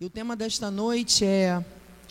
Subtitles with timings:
[0.00, 1.64] E o tema desta noite é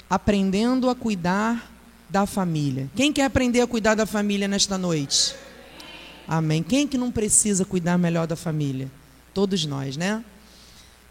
[0.10, 1.70] aprendendo a cuidar
[2.10, 2.90] da família.
[2.96, 5.36] Quem quer aprender a cuidar da família nesta noite?
[6.26, 6.64] Amém.
[6.64, 8.90] Quem que não precisa cuidar melhor da família?
[9.34, 10.24] Todos nós, né?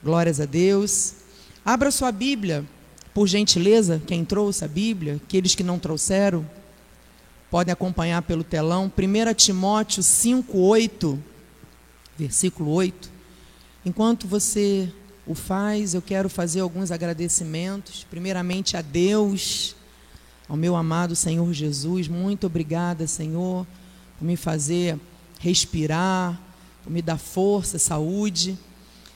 [0.02, 1.16] Glórias a Deus.
[1.62, 2.64] Abra sua Bíblia,
[3.12, 6.48] por gentileza, quem trouxe a Bíblia, aqueles que não trouxeram,
[7.50, 8.90] podem acompanhar pelo telão.
[8.90, 11.18] 1 Timóteo 5:8,
[12.16, 13.10] versículo 8.
[13.84, 14.90] Enquanto você
[15.26, 18.04] o faz, eu quero fazer alguns agradecimentos.
[18.10, 19.76] Primeiramente a Deus,
[20.48, 22.08] ao meu amado Senhor Jesus.
[22.08, 23.66] Muito obrigada, Senhor,
[24.18, 24.98] por me fazer
[25.38, 26.40] respirar,
[26.82, 28.58] por me dar força, saúde.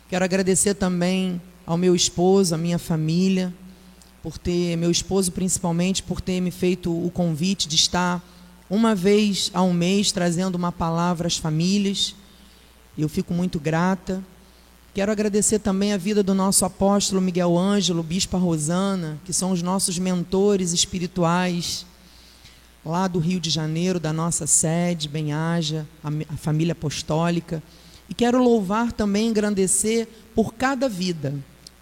[0.08, 3.52] Quero agradecer também ao meu esposo, à minha família,
[4.22, 8.22] por ter, meu esposo principalmente, por ter me feito o convite de estar
[8.70, 12.14] uma vez ao mês trazendo uma palavra às famílias.
[12.96, 14.22] Eu fico muito grata.
[14.96, 19.60] Quero agradecer também a vida do nosso apóstolo Miguel Ângelo, Bispa Rosana, que são os
[19.60, 21.84] nossos mentores espirituais
[22.82, 27.62] lá do Rio de Janeiro, da nossa sede, Bem-Haja, a família apostólica.
[28.08, 31.34] E quero louvar também, engrandecer por cada vida.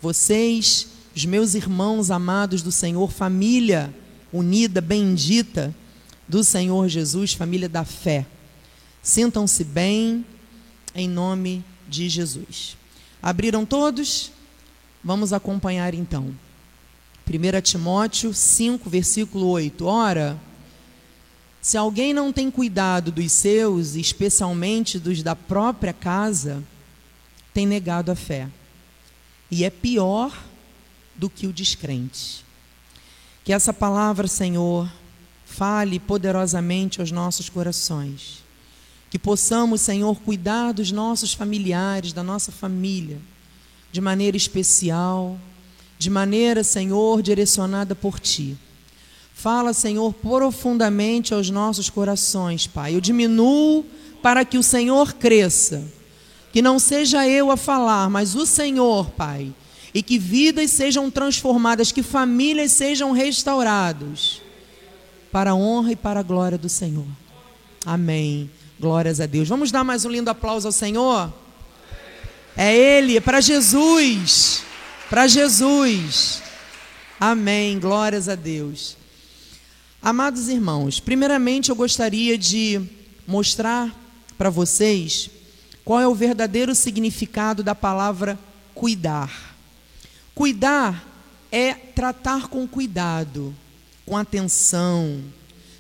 [0.03, 3.95] Vocês, os meus irmãos amados do Senhor, família
[4.33, 5.73] unida, bendita
[6.29, 8.27] do Senhor Jesus, família da fé.
[9.01, 10.27] Sintam-se bem,
[10.97, 12.77] em nome de Jesus.
[13.25, 14.31] Abriram todos?
[15.03, 16.37] Vamos acompanhar então.
[17.27, 19.87] 1 Timóteo 5, versículo 8.
[19.87, 20.39] Ora,
[21.59, 26.63] se alguém não tem cuidado dos seus, especialmente dos da própria casa,
[27.55, 28.47] tem negado a fé.
[29.51, 30.31] E é pior
[31.17, 32.45] do que o descrente.
[33.43, 34.87] Que essa palavra, Senhor,
[35.47, 38.44] fale poderosamente aos nossos corações
[39.15, 43.17] que possamos, Senhor, cuidar dos nossos familiares, da nossa família,
[43.93, 45.39] de maneira especial,
[45.97, 48.59] de maneira, Senhor, direcionada por Ti.
[49.33, 52.97] Fala, Senhor, profundamente aos nossos corações, Pai.
[52.97, 53.87] Eu diminuo
[54.21, 55.85] para que o Senhor cresça.
[56.53, 59.55] Que não seja eu a falar, mas o Senhor, Pai.
[59.95, 64.43] E que vidas sejam transformadas, que famílias sejam restauradas.
[65.31, 67.07] Para a honra e para a glória do Senhor.
[67.87, 68.51] Amém.
[68.85, 69.49] Glórias a Deus.
[69.49, 71.33] Vamos dar mais um lindo aplauso ao Senhor?
[72.55, 74.63] É Ele, é para Jesus.
[75.09, 76.43] Para Jesus.
[77.19, 77.81] Amém.
[77.81, 78.95] Glórias a Deus.
[80.03, 82.79] Amados irmãos, primeiramente eu gostaria de
[83.27, 83.91] mostrar
[84.37, 85.31] para vocês
[85.83, 88.39] qual é o verdadeiro significado da palavra
[88.75, 89.57] cuidar.
[90.35, 91.09] Cuidar
[91.51, 93.55] é tratar com cuidado,
[94.05, 95.25] com atenção,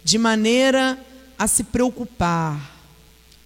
[0.03, 0.98] de maneira
[1.38, 2.74] a se preocupar,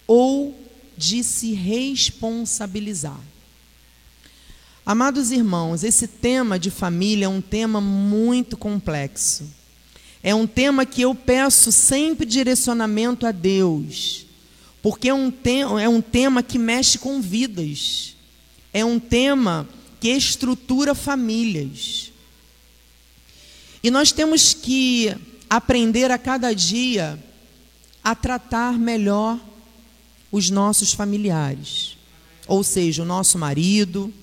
[0.09, 0.59] ou
[0.97, 3.21] de se responsabilizar.
[4.83, 9.47] Amados irmãos, esse tema de família é um tema muito complexo.
[10.23, 14.25] É um tema que eu peço sempre direcionamento a Deus,
[14.81, 15.31] porque é um,
[15.79, 18.15] é um tema que mexe com vidas,
[18.73, 19.69] é um tema
[20.01, 22.11] que estrutura famílias.
[23.83, 25.15] E nós temos que
[25.47, 27.23] aprender a cada dia
[28.03, 29.39] a tratar melhor
[30.31, 31.97] os nossos familiares,
[32.47, 34.13] ou seja, o nosso marido,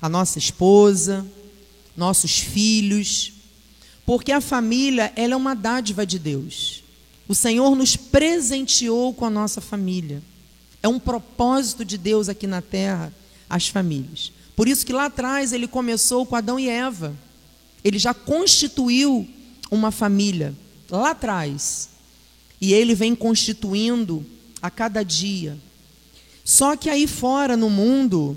[0.00, 1.26] a nossa esposa,
[1.96, 3.32] nossos filhos,
[4.06, 6.82] porque a família ela é uma dádiva de Deus.
[7.28, 10.22] O Senhor nos presenteou com a nossa família.
[10.82, 13.12] É um propósito de Deus aqui na terra
[13.50, 14.32] as famílias.
[14.56, 17.14] Por isso que lá atrás ele começou com Adão e Eva.
[17.84, 19.28] Ele já constituiu
[19.70, 20.54] uma família
[20.90, 21.90] lá atrás.
[22.60, 24.24] E ele vem constituindo
[24.60, 25.58] a cada dia.
[26.44, 28.36] Só que aí fora no mundo,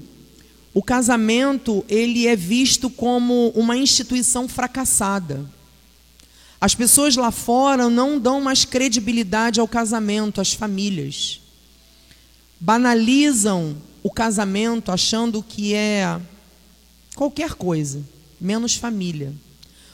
[0.73, 5.45] o casamento ele é visto como uma instituição fracassada.
[6.59, 11.41] As pessoas lá fora não dão mais credibilidade ao casamento, às famílias.
[12.59, 16.19] Banalizam o casamento achando que é
[17.15, 18.03] qualquer coisa,
[18.39, 19.33] menos família.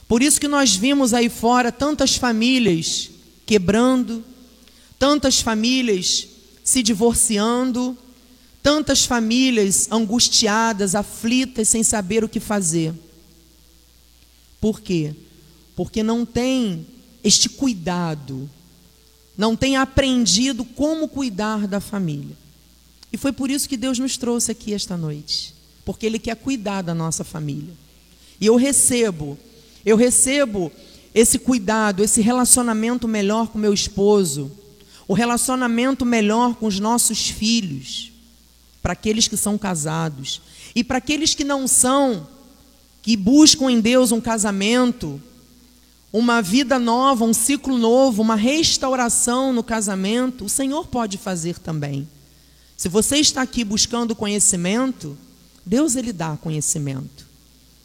[0.08, 3.10] Por isso que nós vimos aí fora tantas famílias
[3.46, 4.24] quebrando,
[5.00, 6.28] tantas famílias
[6.64, 7.98] se divorciando,
[8.62, 12.94] tantas famílias angustiadas, aflitas, sem saber o que fazer.
[14.60, 15.14] Por quê?
[15.76, 16.86] Porque não tem
[17.24, 18.50] este cuidado,
[19.38, 22.36] não tem aprendido como cuidar da família.
[23.12, 25.54] E foi por isso que Deus nos trouxe aqui esta noite,
[25.86, 27.74] porque Ele quer cuidar da nossa família.
[28.42, 29.38] E eu recebo,
[29.86, 30.72] eu recebo
[31.14, 34.52] esse cuidado, esse relacionamento melhor com meu esposo,
[35.08, 38.12] o relacionamento melhor com os nossos filhos,
[38.82, 40.42] para aqueles que são casados
[40.76, 42.28] e para aqueles que não são,
[43.02, 45.22] que buscam em Deus um casamento,
[46.12, 52.08] uma vida nova, um ciclo novo, uma restauração no casamento, o Senhor pode fazer também.
[52.76, 55.18] Se você está aqui buscando conhecimento,
[55.66, 57.26] Deus ele dá conhecimento.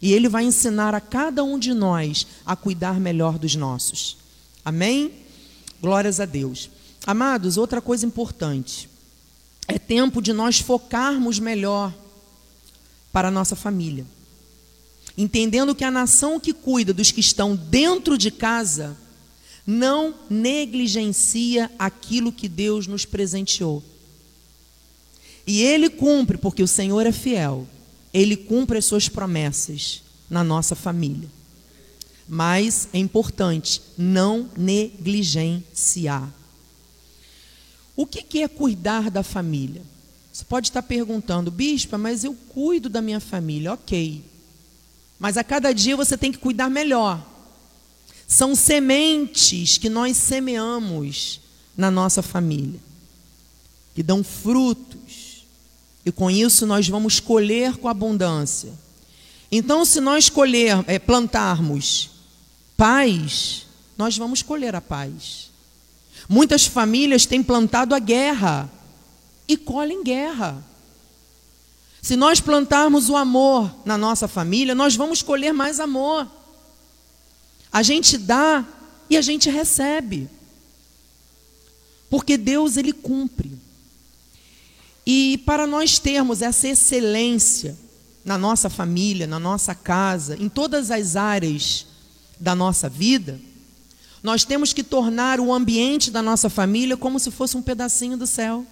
[0.01, 4.17] E ele vai ensinar a cada um de nós a cuidar melhor dos nossos.
[4.63, 5.11] Amém?
[5.81, 6.69] Glórias a Deus.
[7.05, 8.89] Amados, outra coisa importante.
[9.67, 11.93] É tempo de nós focarmos melhor
[13.11, 14.05] para a nossa família.
[15.17, 18.97] Entendendo que a nação que cuida dos que estão dentro de casa
[19.65, 23.83] não negligencia aquilo que Deus nos presenteou.
[25.45, 27.67] E ele cumpre, porque o Senhor é fiel.
[28.13, 31.29] Ele cumpre as suas promessas na nossa família.
[32.27, 36.31] Mas é importante não negligenciar.
[37.95, 39.81] O que é cuidar da família?
[40.31, 43.73] Você pode estar perguntando, bispa, mas eu cuido da minha família.
[43.73, 44.23] Ok.
[45.19, 47.23] Mas a cada dia você tem que cuidar melhor.
[48.27, 51.39] São sementes que nós semeamos
[51.77, 52.79] na nossa família,
[53.93, 55.45] que dão frutos.
[56.03, 58.73] E com isso nós vamos colher com abundância.
[59.51, 62.09] Então, se nós colher, é, plantarmos
[62.75, 65.51] paz, nós vamos colher a paz.
[66.27, 68.69] Muitas famílias têm plantado a guerra
[69.47, 70.63] e colhem guerra.
[72.01, 76.27] Se nós plantarmos o amor na nossa família, nós vamos colher mais amor.
[77.71, 78.65] A gente dá
[79.09, 80.29] e a gente recebe.
[82.09, 83.57] Porque Deus ele cumpre.
[85.05, 87.77] E para nós termos essa excelência
[88.23, 91.85] na nossa família, na nossa casa, em todas as áreas
[92.39, 93.39] da nossa vida,
[94.23, 98.25] nós temos que tornar o ambiente da nossa família como se fosse um pedacinho do
[98.25, 98.65] céu.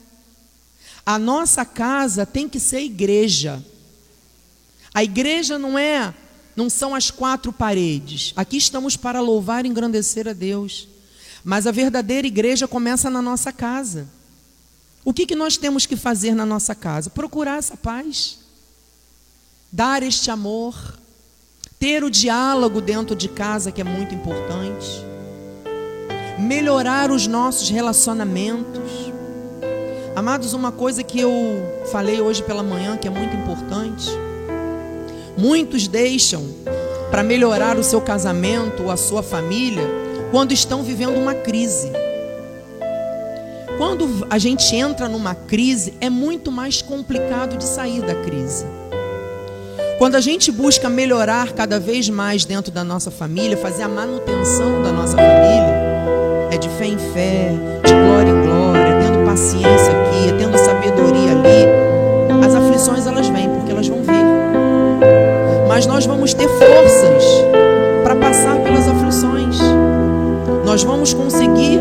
[1.06, 3.62] A nossa casa tem que ser igreja.
[4.94, 6.13] A igreja não é,
[6.56, 8.31] não são as quatro paredes.
[8.38, 10.88] Aqui estamos para louvar e engrandecer a Deus.
[11.44, 14.07] Mas a verdadeira igreja começa na nossa casa.
[15.04, 17.09] O que, que nós temos que fazer na nossa casa?
[17.09, 18.38] Procurar essa paz,
[19.69, 20.97] dar este amor,
[21.77, 25.12] ter o diálogo dentro de casa, que é muito importante
[26.42, 29.12] melhorar os nossos relacionamentos.
[30.16, 31.32] Amados, uma coisa que eu
[31.92, 34.10] falei hoje pela manhã que é muito importante.
[35.38, 36.44] Muitos deixam
[37.12, 39.88] para melhorar o seu casamento a sua família
[40.32, 41.92] quando estão vivendo uma crise.
[43.78, 48.66] Quando a gente entra numa crise, é muito mais complicado de sair da crise.
[49.98, 54.82] Quando a gente busca melhorar cada vez mais dentro da nossa família, fazer a manutenção
[54.82, 55.81] da nossa família,
[56.51, 57.51] é de fé em fé,
[57.83, 62.45] de glória em glória, tendo paciência aqui, tendo sabedoria ali.
[62.45, 64.25] As aflições elas vêm porque elas vão vir.
[65.68, 67.24] Mas nós vamos ter forças
[68.03, 69.59] para passar pelas aflições.
[70.65, 71.80] Nós vamos conseguir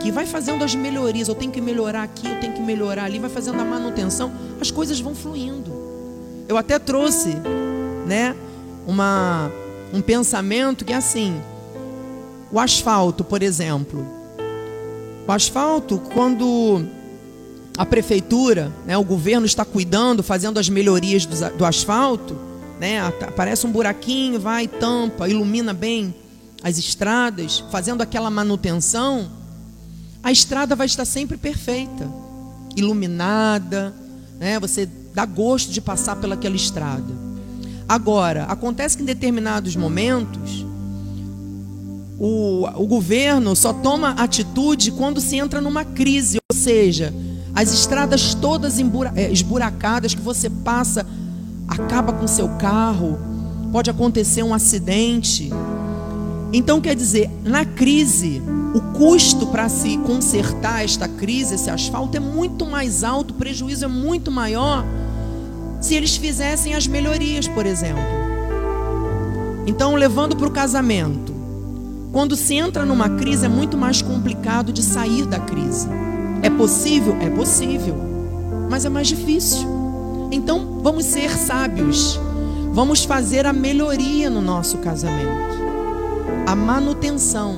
[0.00, 3.18] aqui, vai fazendo as melhorias, eu tenho que melhorar aqui, eu tenho que melhorar ali,
[3.18, 5.70] vai fazendo a manutenção, as coisas vão fluindo.
[6.48, 7.36] Eu até trouxe,
[8.06, 8.34] né,
[8.86, 9.50] uma,
[9.92, 11.38] um pensamento que é assim:
[12.50, 14.06] o asfalto, por exemplo.
[15.28, 16.82] O asfalto, quando
[17.76, 22.36] a prefeitura, né, o governo está cuidando, fazendo as melhorias do, do asfalto,
[22.80, 26.14] né, aparece um buraquinho, vai, tampa, ilumina bem
[26.62, 29.39] as estradas, fazendo aquela manutenção,
[30.22, 32.08] a estrada vai estar sempre perfeita,
[32.76, 33.94] iluminada,
[34.38, 37.30] né, você dá gosto de passar pelaquela estrada.
[37.88, 40.64] Agora, acontece que em determinados momentos,
[42.18, 47.12] o, o governo só toma atitude quando se entra numa crise, ou seja,
[47.54, 51.04] as estradas todas eh, esburacadas que você passa,
[51.66, 53.18] acaba com seu carro,
[53.72, 55.50] pode acontecer um acidente.
[56.52, 58.42] Então, quer dizer, na crise,
[58.74, 63.84] o custo para se consertar esta crise, esse asfalto, é muito mais alto, o prejuízo
[63.84, 64.84] é muito maior
[65.80, 68.02] se eles fizessem as melhorias, por exemplo.
[69.66, 71.32] Então, levando para o casamento,
[72.12, 75.88] Quando se entra numa crise, é muito mais complicado de sair da crise.
[76.42, 77.16] É possível?
[77.20, 77.94] É possível,
[78.68, 79.68] mas é mais difícil.
[80.32, 82.18] Então, vamos ser sábios.
[82.72, 85.59] Vamos fazer a melhoria no nosso casamento,
[86.50, 87.54] a manutenção,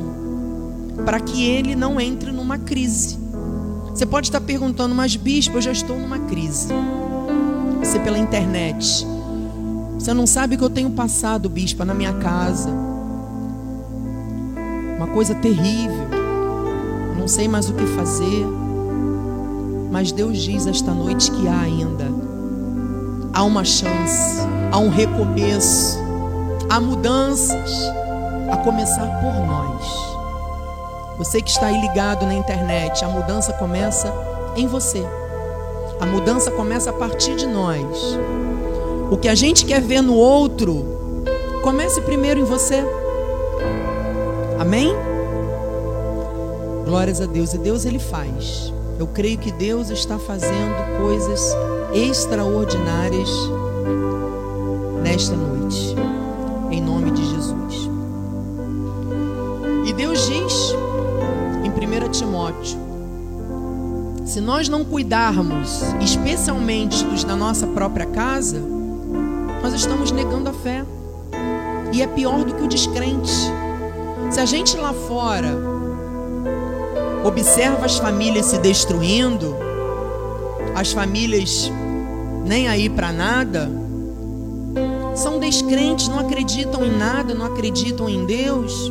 [1.05, 3.19] para que ele não entre numa crise.
[3.87, 6.69] Você pode estar perguntando, mas bispo, eu já estou numa crise.
[7.79, 9.07] Você pela internet.
[9.95, 12.71] Você não sabe que eu tenho passado, bispo, na minha casa
[14.99, 16.07] uma coisa terrível.
[17.19, 18.47] Não sei mais o que fazer.
[19.91, 22.05] Mas Deus diz esta noite que há ainda.
[23.33, 25.99] Há uma chance, há um recomeço,
[26.69, 27.71] há mudanças,
[28.53, 30.13] a começar por nós.
[31.17, 34.13] Você que está aí ligado na internet, a mudança começa
[34.55, 35.03] em você.
[35.99, 38.19] A mudança começa a partir de nós.
[39.11, 40.85] O que a gente quer ver no outro,
[41.63, 42.85] comece primeiro em você.
[44.59, 44.95] Amém?
[46.85, 47.55] Glórias a Deus.
[47.55, 48.73] E Deus ele faz.
[48.99, 51.57] Eu creio que Deus está fazendo coisas
[51.95, 53.31] extraordinárias
[55.03, 55.97] nesta noite.
[56.71, 57.42] Em nome de Jesus.
[62.59, 62.93] 1 Timóteo:
[64.27, 68.61] se nós não cuidarmos, especialmente dos da nossa própria casa,
[69.63, 70.85] nós estamos negando a fé.
[71.93, 73.31] E é pior do que o descrente.
[74.31, 75.55] Se a gente lá fora
[77.25, 79.55] observa as famílias se destruindo,
[80.75, 81.71] as famílias
[82.45, 83.71] nem aí para nada,
[85.15, 88.91] são descrentes, não acreditam em nada, não acreditam em Deus.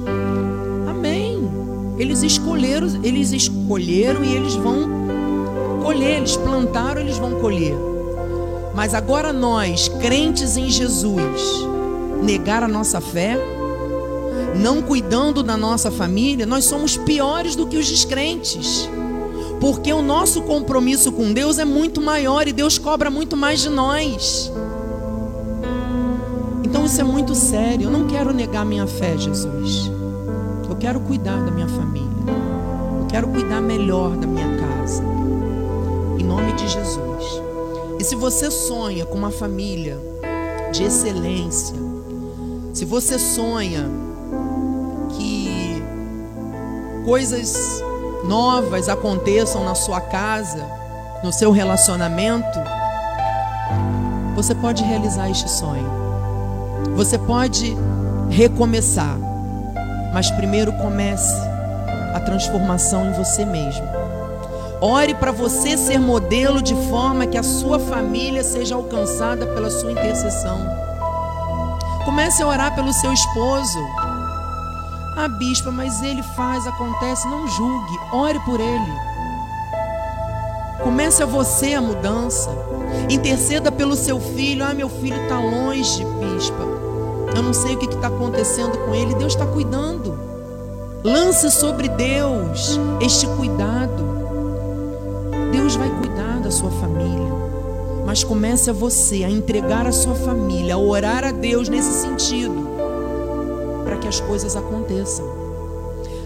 [2.01, 4.89] Eles escolheram, eles escolheram e eles vão
[5.83, 7.75] colher, eles plantaram, eles vão colher.
[8.73, 11.63] Mas agora nós, crentes em Jesus,
[12.23, 13.37] negar a nossa fé,
[14.55, 18.89] não cuidando da nossa família, nós somos piores do que os descrentes.
[19.59, 23.69] Porque o nosso compromisso com Deus é muito maior e Deus cobra muito mais de
[23.69, 24.51] nós.
[26.63, 27.83] Então isso é muito sério.
[27.83, 30.00] Eu não quero negar minha fé, Jesus.
[30.81, 32.09] Quero cuidar da minha família.
[32.99, 35.01] Eu quero cuidar melhor da minha casa.
[36.19, 37.41] Em nome de Jesus.
[37.97, 39.97] E se você sonha com uma família
[40.73, 41.75] de excelência,
[42.73, 43.89] se você sonha
[47.05, 47.83] coisas
[48.25, 50.65] novas aconteçam na sua casa,
[51.23, 52.59] no seu relacionamento,
[54.35, 55.89] você pode realizar este sonho.
[56.95, 57.75] Você pode
[58.29, 59.30] recomeçar.
[60.11, 61.35] Mas primeiro comece
[62.13, 63.87] a transformação em você mesmo.
[64.81, 69.91] Ore para você ser modelo de forma que a sua família seja alcançada pela sua
[69.91, 70.59] intercessão.
[72.03, 73.79] Comece a orar pelo seu esposo.
[75.17, 77.27] Ah, bispa, mas ele faz, acontece.
[77.27, 79.11] Não julgue, ore por ele.
[80.81, 82.49] Comece a você a mudança.
[83.07, 84.65] Interceda pelo seu filho.
[84.65, 86.70] Ah, meu filho está longe, bispa.
[87.35, 89.15] Eu não sei o que está acontecendo com ele.
[89.15, 90.17] Deus está cuidando.
[91.03, 94.11] Lance sobre Deus este cuidado.
[95.51, 97.31] Deus vai cuidar da sua família.
[98.05, 102.71] Mas comece a você a entregar a sua família, a orar a Deus nesse sentido
[104.01, 105.25] que as coisas aconteçam.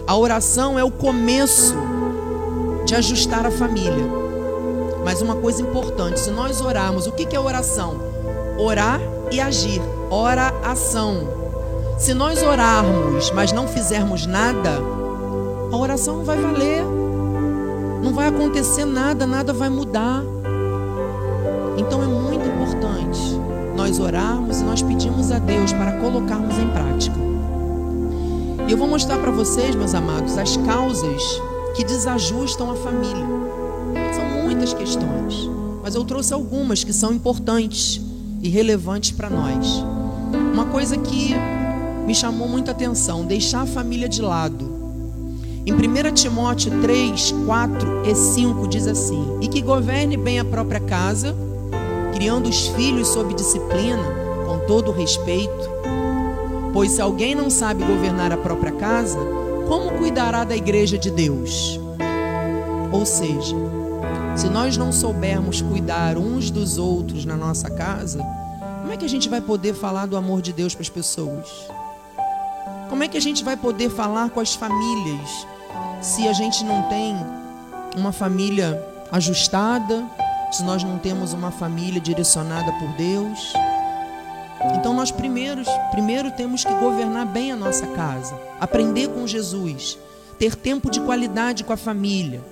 [0.06, 1.74] A oração é o começo
[2.84, 4.06] de ajustar a família.
[5.04, 8.00] Mas uma coisa importante, se nós orarmos, o que é oração?
[8.58, 9.80] Orar e agir.
[10.10, 11.28] Ora, ação.
[11.98, 14.78] Se nós orarmos, mas não fizermos nada,
[15.72, 16.84] a oração não vai valer.
[18.02, 20.22] Não vai acontecer nada, nada vai mudar.
[21.76, 23.20] Então é muito importante
[23.76, 27.16] nós orarmos e nós pedimos a Deus para colocarmos em prática.
[28.68, 31.22] E eu vou mostrar para vocês, meus amados, as causas
[31.74, 33.26] que desajustam a família.
[34.14, 35.48] São muitas questões,
[35.82, 38.00] mas eu trouxe algumas que são importantes
[38.42, 39.84] e relevantes para nós.
[40.56, 41.34] Uma coisa que
[42.06, 44.74] me chamou muita atenção: deixar a família de lado.
[45.66, 50.80] Em 1 Timóteo 3, 4 e 5 diz assim: E que governe bem a própria
[50.80, 51.36] casa,
[52.14, 54.02] criando os filhos sob disciplina,
[54.46, 55.76] com todo respeito
[56.72, 59.18] Pois se alguém não sabe governar a própria casa,
[59.68, 61.78] como cuidará da igreja de Deus?
[62.90, 63.54] Ou seja,
[64.34, 68.22] se nós não soubermos cuidar uns dos outros na nossa casa,
[68.96, 71.68] é que a gente vai poder falar do amor de Deus para as pessoas?
[72.88, 75.46] Como é que a gente vai poder falar com as famílias
[76.00, 77.14] se a gente não tem
[77.94, 80.02] uma família ajustada,
[80.50, 83.52] se nós não temos uma família direcionada por Deus?
[84.76, 89.98] Então nós primeiros, primeiro temos que governar bem a nossa casa, aprender com Jesus,
[90.38, 92.42] ter tempo de qualidade com a família,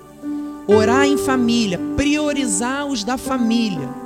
[0.67, 4.04] orar em família, priorizar os da família,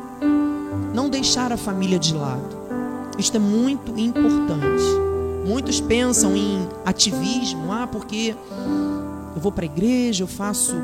[0.93, 2.57] não deixar a família de lado.
[3.17, 4.83] Isto é muito importante.
[5.45, 8.35] Muitos pensam em ativismo, ah, porque
[9.35, 10.75] eu vou para a igreja, eu faço,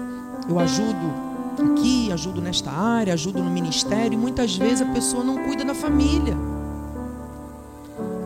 [0.50, 1.26] eu ajudo
[1.72, 5.74] aqui, ajudo nesta área, ajudo no ministério, e muitas vezes a pessoa não cuida da
[5.74, 6.36] família.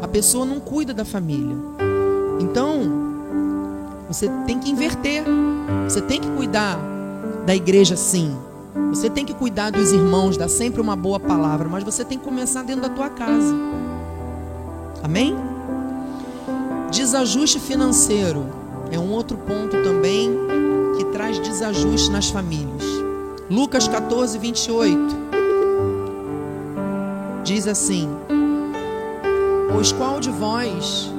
[0.02, 1.56] A pessoa não cuida da família.
[2.40, 3.10] Então,
[4.08, 5.24] você tem que inverter.
[5.84, 6.80] Você tem que cuidar
[7.46, 8.36] da igreja sim.
[8.90, 12.24] Você tem que cuidar dos irmãos, dar sempre uma boa palavra, mas você tem que
[12.24, 13.56] começar dentro da tua casa.
[15.04, 15.36] Amém?
[16.92, 18.48] Desajuste financeiro
[18.92, 20.32] é um outro ponto também
[20.98, 22.84] que traz desajuste nas famílias.
[23.50, 25.16] Lucas 14, 28
[27.44, 28.10] diz assim:
[29.72, 31.12] Pois qual de vós,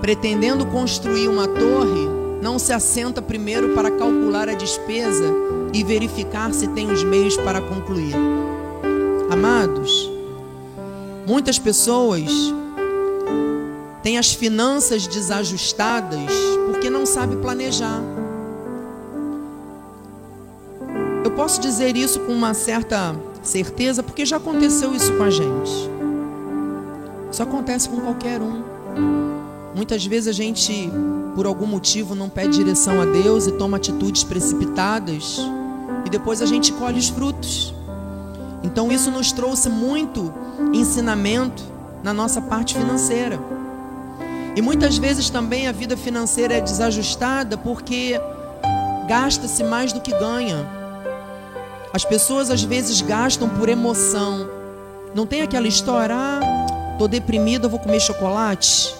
[0.00, 2.08] pretendendo construir uma torre,
[2.42, 5.32] não se assenta primeiro para calcular a despesa
[5.72, 8.14] e verificar se tem os meios para concluir?
[9.30, 10.10] Amados,
[11.26, 12.30] muitas pessoas
[14.02, 16.32] têm as finanças desajustadas
[16.66, 18.00] porque não sabe planejar.
[21.24, 25.90] Eu posso dizer isso com uma certa certeza porque já aconteceu isso com a gente.
[27.30, 28.62] Isso acontece com qualquer um.
[29.74, 30.90] Muitas vezes a gente,
[31.36, 35.38] por algum motivo, não pede direção a Deus e toma atitudes precipitadas
[36.10, 37.74] depois a gente colhe os frutos.
[38.62, 40.32] Então isso nos trouxe muito
[40.72, 41.62] ensinamento
[42.02, 43.38] na nossa parte financeira.
[44.56, 48.20] E muitas vezes também a vida financeira é desajustada porque
[49.08, 50.68] gasta-se mais do que ganha.
[51.92, 54.48] As pessoas às vezes gastam por emoção.
[55.14, 58.99] Não tem aquela história, ah, tô deprimida, vou comer chocolate.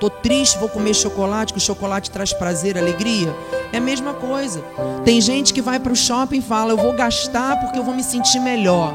[0.00, 3.34] Tô triste, vou comer chocolate, que o chocolate traz prazer, alegria.
[3.72, 4.62] É a mesma coisa.
[5.04, 7.94] Tem gente que vai para o shopping e fala, eu vou gastar porque eu vou
[7.94, 8.94] me sentir melhor.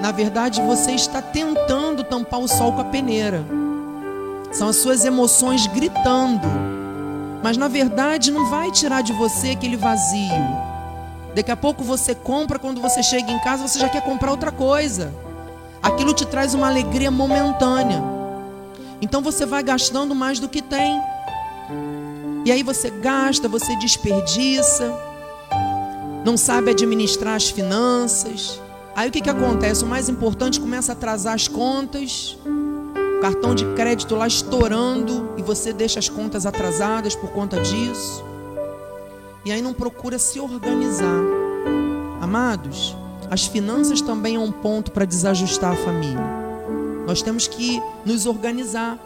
[0.00, 3.44] Na verdade, você está tentando tampar o sol com a peneira.
[4.52, 6.46] São as suas emoções gritando.
[7.42, 10.30] Mas na verdade não vai tirar de você aquele vazio.
[11.34, 14.52] Daqui a pouco você compra, quando você chega em casa, você já quer comprar outra
[14.52, 15.12] coisa.
[15.82, 18.19] Aquilo te traz uma alegria momentânea.
[19.00, 21.00] Então você vai gastando mais do que tem.
[22.44, 24.92] E aí você gasta, você desperdiça,
[26.24, 28.60] não sabe administrar as finanças.
[28.96, 29.84] Aí o que, que acontece?
[29.84, 32.36] O mais importante começa a atrasar as contas,
[33.18, 38.30] o cartão de crédito lá estourando e você deixa as contas atrasadas por conta disso
[39.44, 41.22] e aí não procura se organizar.
[42.20, 42.96] Amados,
[43.30, 46.39] as finanças também é um ponto para desajustar a família.
[47.10, 48.96] Nós temos que nos organizar.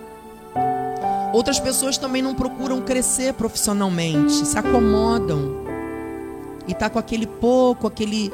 [1.33, 5.65] Outras pessoas também não procuram crescer profissionalmente, se acomodam
[6.69, 8.31] e tá com aquele pouco, aquele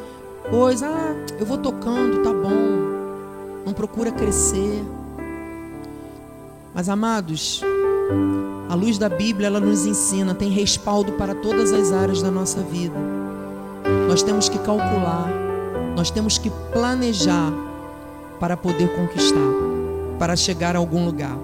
[0.50, 2.50] coisa, ah, eu vou tocando, tá bom.
[3.64, 4.85] Não procura crescer.
[6.74, 7.62] Mas amados,
[8.68, 12.61] a luz da Bíblia, ela nos ensina, tem respaldo para todas as áreas da nossa
[12.61, 12.98] vida.
[14.09, 15.30] Nós temos que calcular,
[15.94, 17.69] nós temos que planejar
[18.40, 19.38] para poder conquistar,
[20.18, 21.37] para chegar a algum lugar.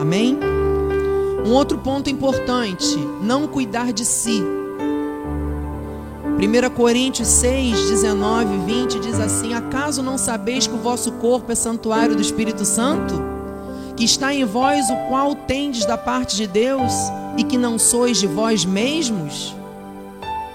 [0.00, 0.38] Amém?
[1.46, 4.42] Um outro ponto importante, não cuidar de si.
[6.38, 11.52] 1 Coríntios 6, 19 e 20 diz assim: Acaso não sabeis que o vosso corpo
[11.52, 13.30] é santuário do Espírito Santo?
[14.00, 16.90] que está em vós, o qual tendes da parte de Deus,
[17.36, 19.54] e que não sois de vós mesmos?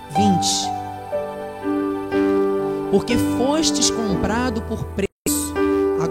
[0.10, 0.18] 20.
[2.90, 5.15] Porque fostes comprado por preço,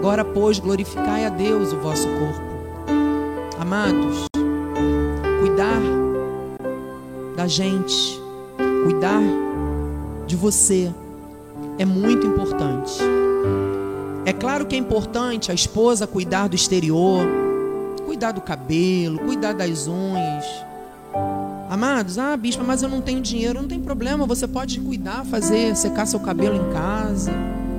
[0.05, 2.39] agora, pois, glorificai a Deus o vosso corpo.
[3.59, 4.27] Amados,
[5.39, 5.81] cuidar
[7.35, 8.21] da gente,
[8.83, 9.23] cuidar
[10.27, 10.93] de você
[11.79, 13.01] é muito importante.
[14.27, 17.25] É claro que é importante a esposa cuidar do exterior,
[18.05, 20.45] cuidar do cabelo, cuidar das unhas.
[21.67, 25.75] Amados, ah, bispa, mas eu não tenho dinheiro, não tem problema, você pode cuidar, fazer,
[25.75, 27.31] secar seu cabelo em casa.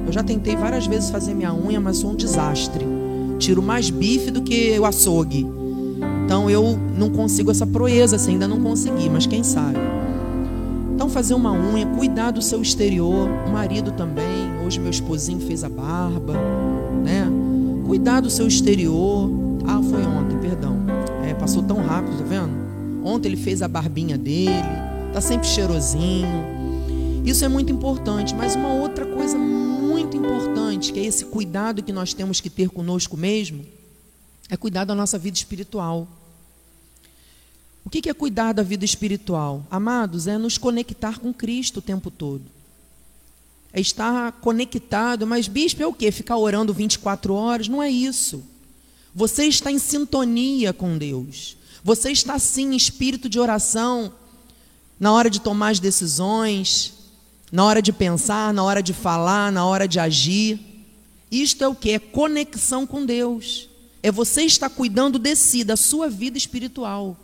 [0.07, 2.87] Eu já tentei várias vezes fazer minha unha, mas sou um desastre.
[3.39, 5.47] Tiro mais bife do que o açougue.
[6.25, 9.79] Então eu não consigo essa proeza, assim, ainda não consegui, mas quem sabe.
[10.95, 14.25] Então fazer uma unha, cuidar do seu exterior, o marido também.
[14.65, 16.35] Hoje meu esposinho fez a barba,
[17.05, 17.29] né?
[17.87, 19.31] Cuidar do seu exterior.
[19.67, 20.77] Ah, foi ontem, perdão.
[21.29, 22.53] É, passou tão rápido, tá vendo?
[23.05, 24.67] Ontem ele fez a barbinha dele,
[25.13, 26.45] tá sempre cheirosinho.
[27.25, 29.56] Isso é muito importante, mas uma outra coisa muito
[30.17, 33.65] importante, que é esse cuidado que nós temos que ter conosco mesmo,
[34.49, 36.09] é cuidar da nossa vida espiritual.
[37.85, 39.65] O que é cuidar da vida espiritual?
[39.71, 42.45] Amados, é nos conectar com Cristo o tempo todo.
[43.73, 46.11] É estar conectado, mas bispo é o quê?
[46.11, 47.69] Ficar orando 24 horas?
[47.69, 48.43] Não é isso.
[49.15, 51.57] Você está em sintonia com Deus.
[51.85, 54.13] Você está sim em espírito de oração
[54.99, 56.95] na hora de tomar as decisões,
[57.51, 60.59] na hora de pensar, na hora de falar, na hora de agir.
[61.31, 61.93] Isto é o que?
[61.93, 63.69] É conexão com Deus.
[64.03, 67.17] É você estar cuidando de si, da sua vida espiritual.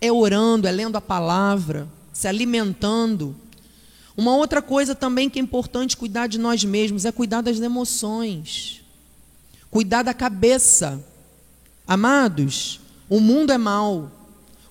[0.00, 3.36] É orando, é lendo a palavra, se alimentando.
[4.16, 8.82] Uma outra coisa também que é importante cuidar de nós mesmos é cuidar das emoções.
[9.70, 11.02] Cuidar da cabeça.
[11.86, 14.10] Amados, o mundo é mau.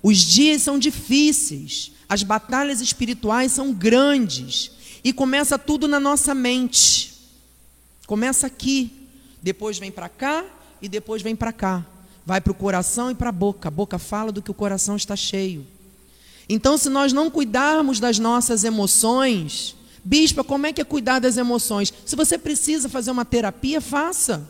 [0.02, 1.92] Os dias são difíceis.
[2.08, 4.72] As batalhas espirituais são grandes.
[5.04, 7.14] E começa tudo na nossa mente.
[8.06, 8.92] Começa aqui,
[9.42, 10.44] depois vem para cá
[10.82, 11.86] e depois vem para cá.
[12.26, 13.68] Vai para o coração e para a boca.
[13.68, 15.66] A boca fala do que o coração está cheio.
[16.48, 21.38] Então, se nós não cuidarmos das nossas emoções, bispa, como é que é cuidar das
[21.38, 21.94] emoções?
[22.06, 24.48] Se você precisa fazer uma terapia, faça.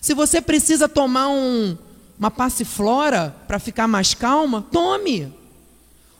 [0.00, 1.76] Se você precisa tomar um,
[2.18, 5.32] uma passiflora para ficar mais calma, tome.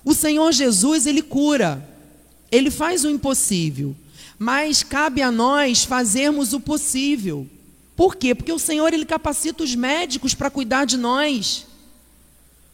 [0.05, 1.89] O Senhor Jesus, ele cura.
[2.51, 3.95] Ele faz o impossível,
[4.39, 7.47] mas cabe a nós fazermos o possível.
[7.95, 8.35] Por quê?
[8.35, 11.67] Porque o Senhor ele capacita os médicos para cuidar de nós.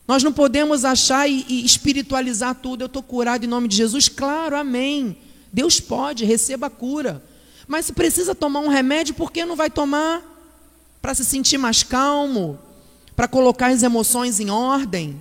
[0.06, 2.82] Nós não podemos achar e, e espiritualizar tudo.
[2.82, 4.08] Eu estou curado em nome de Jesus.
[4.08, 5.16] Claro, amém.
[5.52, 7.22] Deus pode, receba a cura.
[7.66, 10.22] Mas se precisa tomar um remédio, por que não vai tomar?
[11.02, 12.58] Para se sentir mais calmo,
[13.16, 15.20] para colocar as emoções em ordem.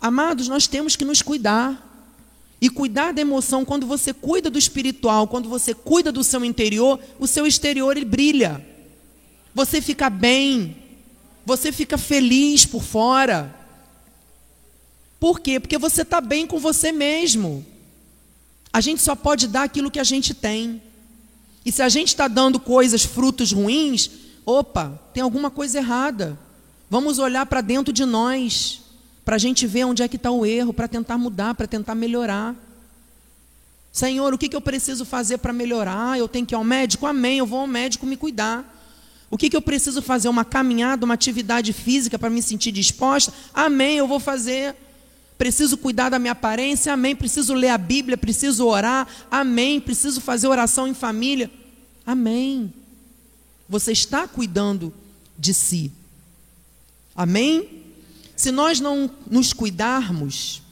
[0.00, 1.93] Amados, nós temos que nos cuidar.
[2.64, 6.98] E cuidar da emoção, quando você cuida do espiritual, quando você cuida do seu interior,
[7.18, 8.66] o seu exterior ele brilha.
[9.54, 10.74] Você fica bem.
[11.44, 13.54] Você fica feliz por fora.
[15.20, 15.60] Por quê?
[15.60, 17.66] Porque você está bem com você mesmo.
[18.72, 20.80] A gente só pode dar aquilo que a gente tem.
[21.66, 24.10] E se a gente está dando coisas, frutos ruins,
[24.46, 26.38] opa, tem alguma coisa errada.
[26.88, 28.83] Vamos olhar para dentro de nós
[29.24, 31.94] para a gente ver onde é que está o erro, para tentar mudar, para tentar
[31.94, 32.54] melhorar.
[33.92, 36.18] Senhor, o que, que eu preciso fazer para melhorar?
[36.18, 37.06] Eu tenho que ir ao médico?
[37.06, 38.70] Amém, eu vou ao médico me cuidar.
[39.30, 40.28] O que, que eu preciso fazer?
[40.28, 43.32] Uma caminhada, uma atividade física para me sentir disposta?
[43.52, 44.76] Amém, eu vou fazer.
[45.36, 46.92] Preciso cuidar da minha aparência?
[46.92, 47.16] Amém.
[47.16, 48.16] Preciso ler a Bíblia?
[48.16, 49.06] Preciso orar?
[49.30, 49.80] Amém.
[49.80, 51.50] Preciso fazer oração em família?
[52.06, 52.72] Amém.
[53.68, 54.92] Você está cuidando
[55.38, 55.90] de si.
[57.16, 57.83] Amém?
[58.36, 60.62] Se nós não nos cuidarmos,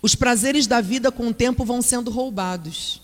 [0.00, 3.02] os prazeres da vida com o tempo vão sendo roubados.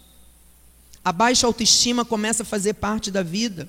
[1.04, 3.68] A baixa autoestima começa a fazer parte da vida.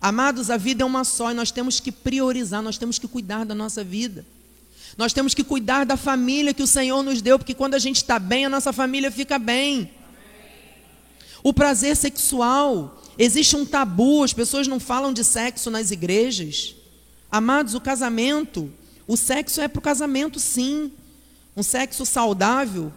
[0.00, 3.44] Amados, a vida é uma só e nós temos que priorizar, nós temos que cuidar
[3.44, 4.24] da nossa vida.
[4.96, 7.96] Nós temos que cuidar da família que o Senhor nos deu, porque quando a gente
[7.96, 9.90] está bem, a nossa família fica bem.
[11.42, 16.74] O prazer sexual, existe um tabu, as pessoas não falam de sexo nas igrejas.
[17.30, 18.72] Amados, o casamento,
[19.06, 20.92] o sexo é para o casamento, sim.
[21.56, 22.92] Um sexo saudável,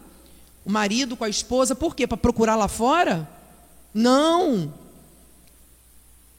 [0.65, 2.06] o marido com a esposa, por quê?
[2.06, 3.28] Para procurar lá fora?
[3.94, 4.74] Não.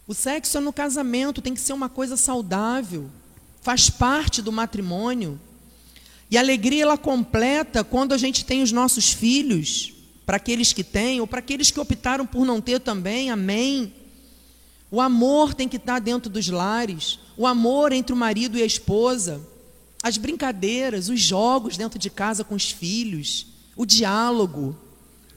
[0.06, 3.10] O sexo é no casamento, tem que ser uma coisa saudável,
[3.60, 5.40] faz parte do matrimônio.
[6.30, 9.92] E a alegria ela completa quando a gente tem os nossos filhos,
[10.24, 13.92] para aqueles que têm, ou para aqueles que optaram por não ter também, amém.
[14.92, 18.66] O amor tem que estar dentro dos lares, o amor entre o marido e a
[18.66, 19.40] esposa,
[20.02, 24.76] as brincadeiras, os jogos dentro de casa com os filhos, o diálogo.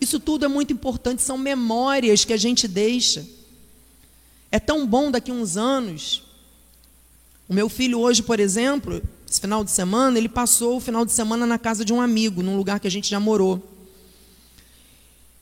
[0.01, 3.25] Isso tudo é muito importante, são memórias que a gente deixa.
[4.51, 6.23] É tão bom daqui a uns anos.
[7.47, 11.13] O meu filho hoje, por exemplo, esse final de semana, ele passou o final de
[11.13, 13.65] semana na casa de um amigo, num lugar que a gente já morou.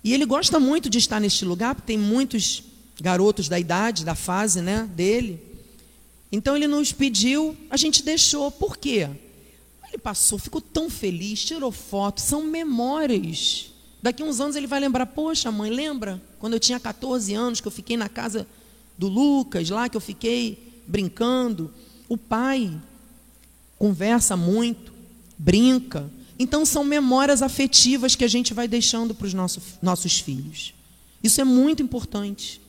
[0.04, 4.16] E ele gosta muito de estar neste lugar, porque tem muitos garotos da idade, da
[4.16, 5.42] fase né, dele.
[6.32, 8.50] Então ele nos pediu, a gente deixou.
[8.52, 9.10] Por quê?
[9.88, 13.70] Ele passou, ficou tão feliz, tirou foto, são memórias.
[14.02, 17.68] Daqui uns anos ele vai lembrar, poxa mãe, lembra quando eu tinha 14 anos que
[17.68, 18.48] eu fiquei na casa
[18.98, 21.72] do Lucas, lá que eu fiquei brincando.
[22.10, 22.72] O pai
[23.78, 24.92] conversa muito,
[25.38, 26.10] brinca.
[26.40, 30.74] Então são memórias afetivas que a gente vai deixando para os nossos, nossos filhos.
[31.24, 32.60] Isso é muito importante.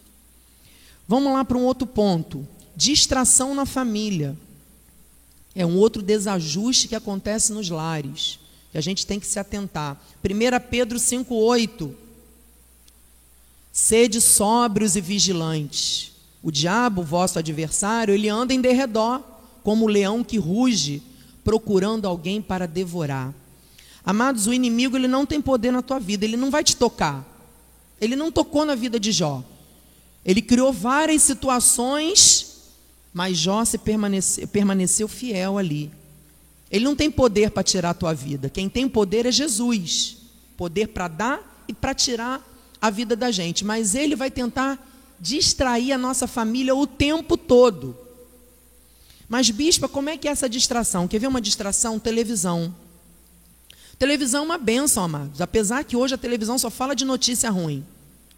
[1.07, 2.47] Vamos lá para um outro ponto.
[2.77, 4.37] Distração na família.
[5.55, 8.39] É um outro desajuste que acontece nos lares.
[8.73, 10.01] Que a gente tem que se atentar.
[10.25, 11.93] 1 Pedro 5,8.
[13.73, 16.13] Sede sóbrios e vigilantes.
[16.43, 19.23] O diabo, vosso adversário, ele anda em derredor,
[19.63, 21.03] como o leão que ruge,
[21.43, 23.35] procurando alguém para devorar.
[24.05, 27.25] Amados, o inimigo ele não tem poder na tua vida, ele não vai te tocar.
[28.01, 29.43] Ele não tocou na vida de Jó.
[30.25, 32.55] Ele criou várias situações,
[33.13, 35.91] mas Jó se permaneceu, permaneceu fiel ali.
[36.71, 38.49] Ele não tem poder para tirar a tua vida.
[38.49, 40.17] Quem tem poder é Jesus.
[40.57, 42.43] Poder para dar e para tirar
[42.81, 43.65] a vida da gente.
[43.65, 44.85] Mas ele vai tentar
[45.21, 47.97] distrair a nossa família o tempo todo.
[49.29, 51.07] Mas, bispa, como é que é essa distração?
[51.07, 51.99] Quer ver uma distração?
[51.99, 52.75] Televisão.
[53.99, 55.41] Televisão é uma benção, amados.
[55.41, 57.85] Apesar que hoje a televisão só fala de notícia ruim.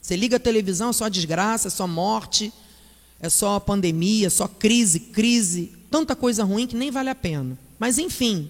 [0.06, 2.52] Você liga a televisão, é só desgraça, é só morte,
[3.18, 7.58] é só pandemia, é só crise, crise, tanta coisa ruim que nem vale a pena.
[7.76, 8.48] Mas enfim,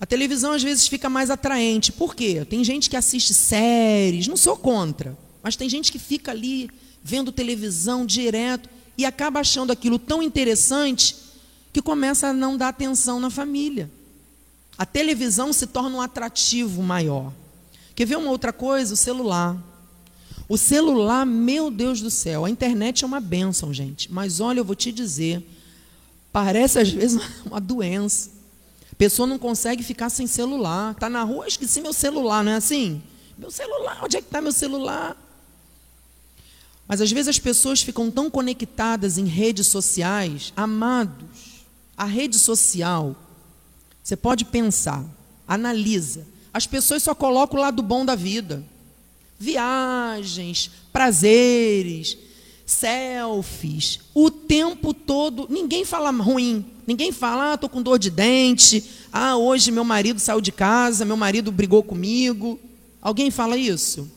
[0.00, 1.92] a televisão às vezes fica mais atraente.
[1.92, 2.42] Por quê?
[2.48, 6.70] Tem gente que assiste séries, não sou contra, mas tem gente que fica ali
[7.04, 11.16] vendo televisão direto e acaba achando aquilo tão interessante
[11.70, 13.90] que começa a não dar atenção na família.
[14.78, 17.30] A televisão se torna um atrativo maior.
[17.96, 18.92] Quer ver uma outra coisa?
[18.92, 19.56] O celular.
[20.48, 24.12] O celular, meu Deus do céu, a internet é uma bênção, gente.
[24.12, 25.44] Mas olha, eu vou te dizer,
[26.30, 28.30] parece às vezes uma doença.
[28.92, 30.92] A pessoa não consegue ficar sem celular.
[30.92, 33.02] Está na rua, esqueci meu celular, não é assim?
[33.36, 35.16] Meu celular, onde é que está meu celular?
[36.86, 41.64] Mas às vezes as pessoas ficam tão conectadas em redes sociais, amados.
[41.96, 43.16] A rede social
[44.02, 45.04] você pode pensar,
[45.48, 46.24] analisa.
[46.56, 48.64] As pessoas só colocam o lado bom da vida.
[49.38, 52.16] Viagens, prazeres,
[52.64, 55.46] selfies, o tempo todo.
[55.50, 56.64] Ninguém fala ruim.
[56.86, 58.82] Ninguém fala, ah, estou com dor de dente.
[59.12, 62.58] Ah, hoje meu marido saiu de casa, meu marido brigou comigo.
[63.02, 64.10] Alguém fala isso?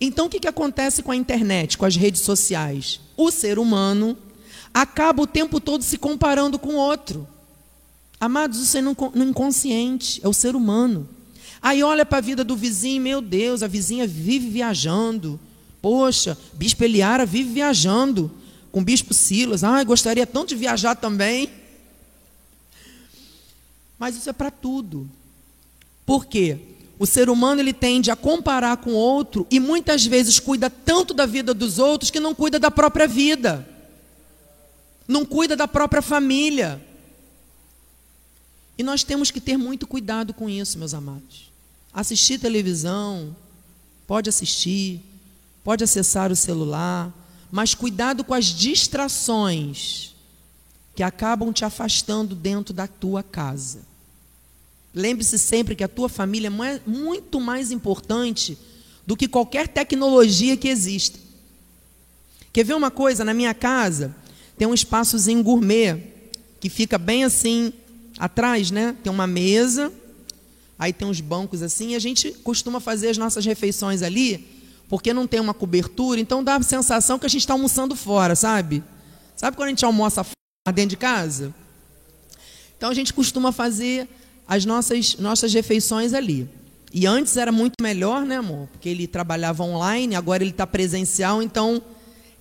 [0.00, 3.00] Então, o que, que acontece com a internet, com as redes sociais?
[3.16, 4.16] O ser humano
[4.72, 7.26] acaba o tempo todo se comparando com o outro.
[8.20, 11.08] Amados, isso é no inconsciente, é o ser humano.
[11.64, 15.40] Aí olha para a vida do vizinho, meu Deus, a vizinha vive viajando.
[15.80, 18.30] Poxa, Bispo Eliara vive viajando
[18.70, 19.64] com o Bispo Silas.
[19.64, 21.48] Ai, gostaria tanto de viajar também.
[23.98, 25.08] Mas isso é para tudo.
[26.04, 26.58] Por quê?
[26.98, 31.14] O ser humano ele tende a comparar com o outro e muitas vezes cuida tanto
[31.14, 33.66] da vida dos outros que não cuida da própria vida.
[35.08, 36.78] Não cuida da própria família.
[38.76, 41.53] E nós temos que ter muito cuidado com isso, meus amados.
[41.94, 43.36] Assistir televisão,
[44.06, 45.00] pode assistir,
[45.62, 47.12] pode acessar o celular,
[47.50, 50.12] mas cuidado com as distrações
[50.96, 53.80] que acabam te afastando dentro da tua casa.
[54.92, 58.58] Lembre-se sempre que a tua família é muito mais importante
[59.06, 61.18] do que qualquer tecnologia que exista.
[62.52, 63.24] Quer ver uma coisa?
[63.24, 64.14] Na minha casa
[64.56, 66.00] tem um espaçozinho gourmet
[66.60, 67.72] que fica bem assim
[68.16, 68.96] atrás, né?
[69.02, 69.92] Tem uma mesa,
[70.84, 74.46] aí tem uns bancos assim, e a gente costuma fazer as nossas refeições ali,
[74.88, 78.36] porque não tem uma cobertura, então dá a sensação que a gente está almoçando fora,
[78.36, 78.82] sabe?
[79.36, 81.54] Sabe quando a gente almoça fora dentro de casa?
[82.76, 84.08] Então a gente costuma fazer
[84.46, 86.48] as nossas, nossas refeições ali.
[86.92, 88.68] E antes era muito melhor, né, amor?
[88.68, 91.82] Porque ele trabalhava online, agora ele está presencial, então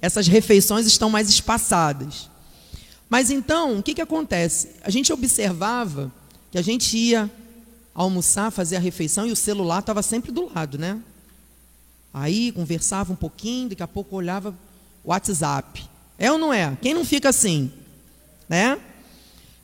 [0.02, 2.30] essas refeições estão mais espaçadas.
[3.10, 4.72] Mas então, o que, que acontece?
[4.84, 6.12] A gente observava
[6.52, 7.32] que a gente ia
[7.94, 11.00] almoçar, fazer a refeição e o celular estava sempre do lado, né?
[12.14, 14.56] Aí conversava um pouquinho, daqui a pouco olhava
[15.04, 15.84] o WhatsApp.
[16.18, 16.78] É ou não é?
[16.82, 17.72] Quem não fica assim?
[18.48, 18.80] Né?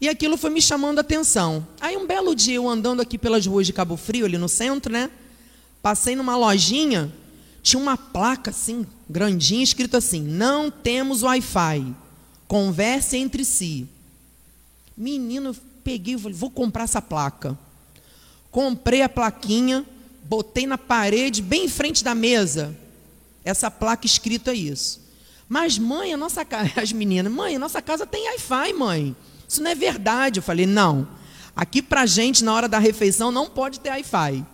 [0.01, 1.65] E aquilo foi me chamando a atenção.
[1.79, 4.91] Aí um belo dia, eu andando aqui pelas ruas de Cabo Frio, ali no centro,
[4.91, 5.11] né?
[5.81, 7.13] Passei numa lojinha,
[7.61, 11.95] tinha uma placa assim, grandinha, escrito assim: não temos Wi-Fi
[12.49, 13.87] converse entre si.
[14.97, 17.57] Menino, eu peguei e falei, vou comprar essa placa.
[18.51, 19.85] Comprei a plaquinha,
[20.23, 22.75] botei na parede, bem em frente da mesa.
[23.43, 25.01] Essa placa escrita isso.
[25.47, 29.15] Mas, mãe, a nossa casa, as meninas, mãe, a nossa casa tem Wi-Fi, mãe.
[29.47, 30.39] Isso não é verdade.
[30.39, 31.07] Eu falei, não.
[31.55, 34.45] Aqui pra gente, na hora da refeição, não pode ter Wi-Fi.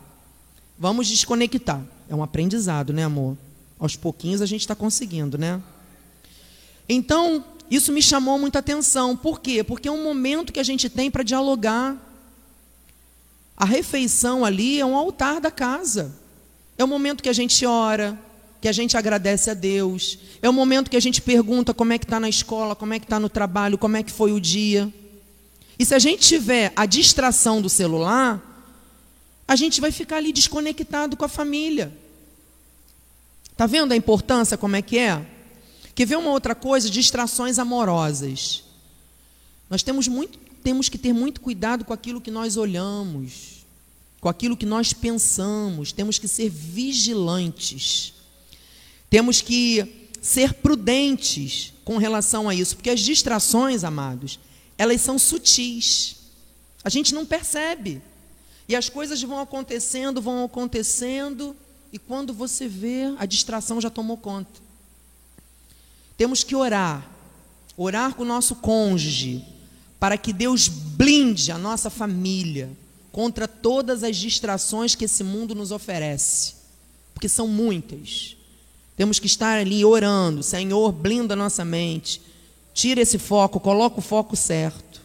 [0.80, 1.82] Vamos desconectar.
[2.10, 3.38] É um aprendizado, né, amor?
[3.78, 5.62] Aos pouquinhos a gente está conseguindo, né?
[6.88, 9.18] Então, isso me chamou muita atenção.
[9.18, 9.64] Por quê?
[9.64, 11.98] Porque é um momento que a gente tem para dialogar.
[13.58, 16.14] A refeição ali é um altar da casa.
[16.78, 18.20] É o momento que a gente ora,
[18.60, 20.20] que a gente agradece a Deus.
[20.42, 23.00] É o momento que a gente pergunta como é que está na escola, como é
[23.00, 24.92] que está no trabalho, como é que foi o dia.
[25.78, 28.42] E se a gente tiver a distração do celular,
[29.48, 31.96] a gente vai ficar ali desconectado com a família.
[33.56, 35.26] Tá vendo a importância como é que é?
[35.94, 36.90] Quer ver uma outra coisa?
[36.90, 38.64] Distrações amorosas.
[39.70, 43.64] Nós temos, muito, temos que ter muito cuidado com aquilo que nós olhamos,
[44.20, 45.92] com aquilo que nós pensamos.
[45.92, 48.16] Temos que ser vigilantes.
[49.08, 54.40] Temos que ser prudentes com relação a isso, porque as distrações, amados,
[54.76, 56.16] elas são sutis.
[56.84, 58.02] A gente não percebe.
[58.68, 61.56] E as coisas vão acontecendo, vão acontecendo,
[61.94, 64.60] e quando você vê, a distração já tomou conta.
[66.18, 67.08] Temos que orar,
[67.78, 69.46] orar com o nosso cônjuge,
[70.00, 72.70] para que Deus blinde a nossa família
[73.12, 76.54] contra todas as distrações que esse mundo nos oferece,
[77.14, 78.36] porque são muitas.
[78.98, 82.22] Temos que estar ali orando, Senhor, blinda a nossa mente,
[82.74, 85.02] tira esse foco, coloca o foco certo.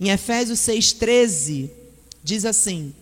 [0.00, 1.70] Em Efésios 6,13,
[2.22, 2.94] diz assim: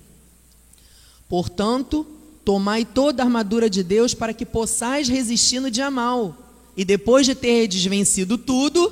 [1.28, 2.06] Portanto,
[2.44, 6.36] tomai toda a armadura de Deus para que possais resistir no dia mal
[6.76, 8.90] e depois de ter desvencido tudo,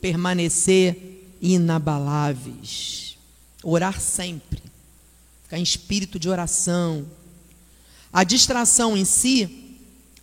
[0.00, 3.16] permanecer inabaláveis.
[3.62, 4.62] Orar sempre,
[5.42, 7.06] ficar em espírito de oração.
[8.12, 9.78] A distração em si,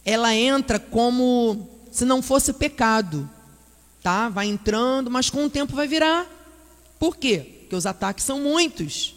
[0.05, 3.29] ela entra como se não fosse pecado,
[4.01, 4.29] tá?
[4.29, 6.27] Vai entrando, mas com o tempo vai virar.
[6.97, 7.59] Por quê?
[7.59, 9.15] Porque os ataques são muitos.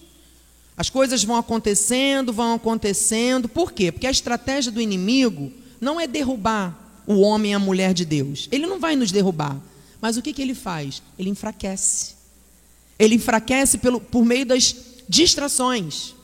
[0.76, 3.48] As coisas vão acontecendo, vão acontecendo.
[3.48, 3.90] Por quê?
[3.90, 8.48] Porque a estratégia do inimigo não é derrubar o homem e a mulher de Deus.
[8.52, 9.58] Ele não vai nos derrubar.
[10.00, 11.02] Mas o que, que ele faz?
[11.18, 12.14] Ele enfraquece.
[12.98, 14.74] Ele enfraquece pelo, por meio das
[15.08, 16.14] distrações.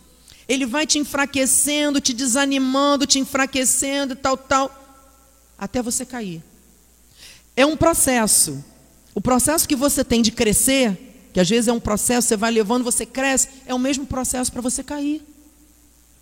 [0.48, 5.04] Ele vai te enfraquecendo, te desanimando, te enfraquecendo, tal, tal,
[5.56, 6.42] até você cair.
[7.56, 8.62] É um processo.
[9.14, 12.50] O processo que você tem de crescer, que às vezes é um processo, você vai
[12.50, 15.22] levando, você cresce, é o mesmo processo para você cair.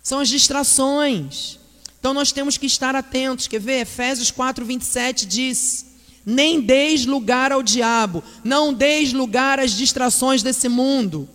[0.03, 1.59] São as distrações.
[1.99, 3.47] Então nós temos que estar atentos.
[3.47, 3.81] Quer ver?
[3.81, 5.85] Efésios 4, 27 diz:
[6.25, 11.27] Nem deis lugar ao diabo, não deis lugar às distrações desse mundo.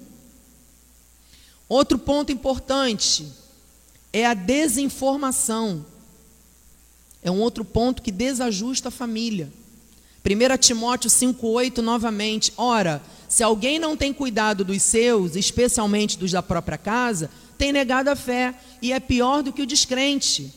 [1.69, 3.27] Outro ponto importante
[4.13, 5.85] é a desinformação.
[7.23, 9.53] É um outro ponto que desajusta a família.
[10.25, 12.53] 1 Timóteo 5,8 novamente.
[12.57, 18.11] Ora, se alguém não tem cuidado dos seus, especialmente dos da própria casa, tem negado
[18.11, 20.53] a fé e é pior do que o descrente.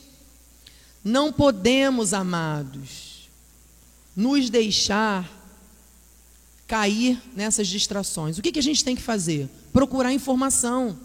[1.02, 3.09] Não podemos, amados,
[4.20, 5.26] nos deixar
[6.68, 8.36] cair nessas distrações.
[8.36, 9.48] O que, que a gente tem que fazer?
[9.72, 10.98] Procurar informação.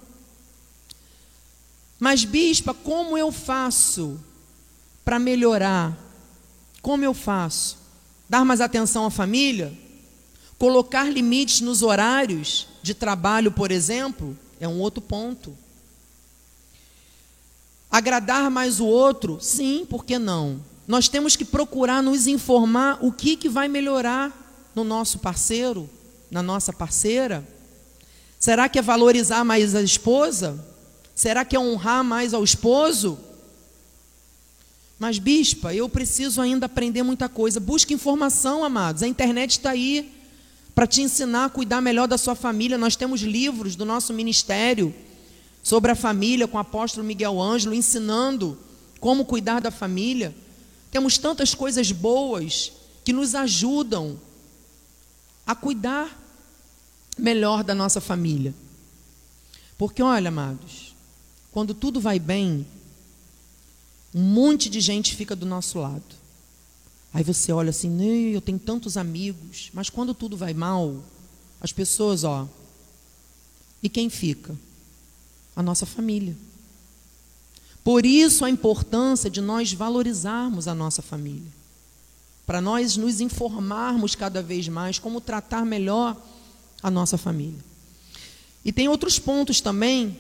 [1.97, 4.19] Mas, bispa, como eu faço
[5.06, 5.97] para melhorar?
[6.82, 7.78] Como eu faço?
[8.30, 9.73] Dar mais atenção à família?
[10.60, 15.58] Colocar limites nos horários de trabalho, por exemplo, é um outro ponto.
[17.89, 19.39] Agradar mais o outro?
[19.39, 20.74] Sim, por que não?
[20.88, 24.32] Nós temos que procurar nos informar o que, que vai melhorar
[24.76, 25.89] no nosso parceiro,
[26.30, 27.48] na nossa parceira.
[28.39, 30.63] Será que é valorizar mais a esposa?
[31.15, 33.17] Será que é honrar mais ao esposo?
[35.00, 37.60] Mas, bispa, eu preciso ainda aprender muita coisa.
[37.60, 39.02] Busque informação, amados.
[39.02, 40.13] A internet está aí
[40.76, 42.78] para te ensinar a cuidar melhor da sua família.
[42.78, 44.93] Nós temos livros do nosso ministério
[45.63, 48.58] sobre a família com o apóstolo Miguel Ângelo, ensinando
[49.00, 50.36] como cuidar da família.
[50.91, 52.71] Temos tantas coisas boas
[53.04, 54.19] que nos ajudam
[55.45, 56.21] a cuidar
[57.17, 58.54] melhor da nossa família.
[59.78, 60.95] Porque, olha, amados,
[61.52, 62.65] quando tudo vai bem,
[64.13, 66.15] um monte de gente fica do nosso lado.
[67.13, 68.02] Aí você olha assim,
[68.34, 71.04] eu tenho tantos amigos, mas quando tudo vai mal,
[71.62, 72.48] as pessoas, ó,
[73.82, 74.56] e quem fica?
[75.56, 76.36] a nossa família.
[77.86, 81.52] Por isso a importância de nós valorizarmos a nossa família.
[82.43, 86.17] Para nós nos informarmos cada vez mais como tratar melhor
[86.82, 87.60] a nossa família.
[88.65, 90.17] E tem outros pontos também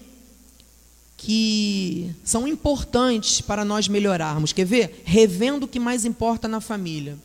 [1.17, 4.53] que são importantes para nós melhorarmos.
[4.53, 5.01] Quer ver?
[5.03, 7.17] Revendo o que mais importa na família.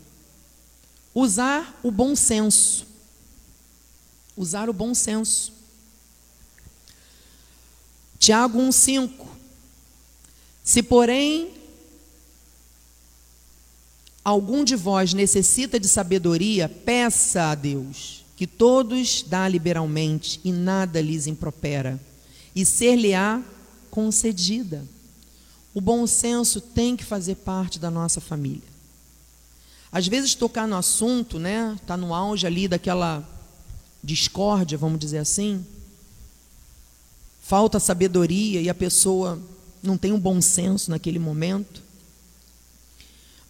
[1.14, 2.86] Usar o bom senso.
[4.34, 5.52] Usar o bom senso.
[8.18, 9.29] Tiago 1,5.
[10.70, 11.50] Se, porém,
[14.24, 21.00] algum de vós necessita de sabedoria, peça a Deus, que todos dá liberalmente e nada
[21.00, 21.98] lhes impropera,
[22.54, 23.42] e ser-lhe-á
[23.90, 24.84] concedida.
[25.74, 28.70] O bom senso tem que fazer parte da nossa família.
[29.90, 33.28] Às vezes tocar no assunto, né, tá no auge ali daquela
[34.04, 35.66] discórdia, vamos dizer assim,
[37.42, 39.36] falta sabedoria e a pessoa
[39.82, 41.82] não tem um bom senso naquele momento,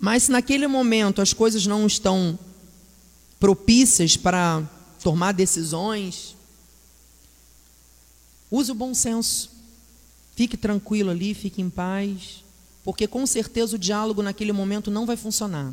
[0.01, 2.39] Mas se naquele momento as coisas não estão
[3.39, 4.63] propícias para
[5.03, 6.35] tomar decisões,
[8.51, 9.51] use o bom senso.
[10.35, 12.43] Fique tranquilo ali, fique em paz,
[12.83, 15.71] porque com certeza o diálogo naquele momento não vai funcionar.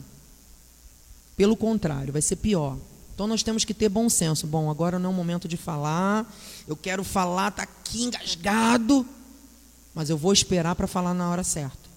[1.37, 2.77] Pelo contrário, vai ser pior.
[3.15, 4.45] Então nós temos que ter bom senso.
[4.45, 6.31] Bom, agora não é o momento de falar.
[6.67, 9.05] Eu quero falar, tá aqui engasgado,
[9.97, 11.89] mas eu vou esperar para falar na hora certa.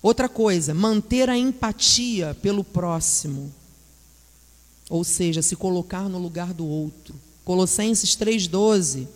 [0.00, 3.52] Outra coisa, manter a empatia pelo próximo.
[4.88, 7.16] Ou seja, se colocar no lugar do outro.
[7.44, 9.08] Colossenses 3:12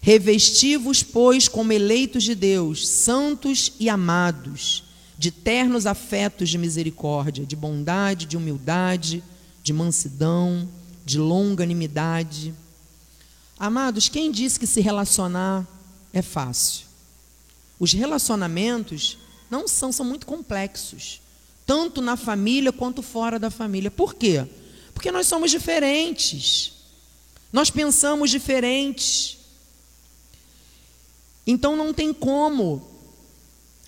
[0.00, 4.82] Revesti-vos, pois, como eleitos de Deus, santos e amados,
[5.16, 9.22] de ternos afetos de misericórdia, de bondade, de humildade,
[9.62, 10.68] de mansidão,
[11.06, 12.52] de longanimidade.
[13.56, 15.64] Amados, quem disse que se relacionar
[16.14, 16.86] é fácil?
[17.78, 19.18] Os relacionamentos
[19.50, 21.20] não são, são muito complexos,
[21.66, 23.90] tanto na família quanto fora da família.
[23.90, 24.46] Por quê?
[24.94, 26.72] Porque nós somos diferentes.
[27.52, 29.38] Nós pensamos diferentes.
[31.44, 32.88] Então não tem como,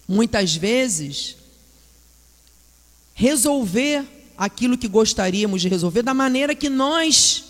[0.06, 1.36] muitas vezes,
[3.14, 4.04] resolver
[4.36, 7.44] aquilo que gostaríamos de resolver da maneira que nós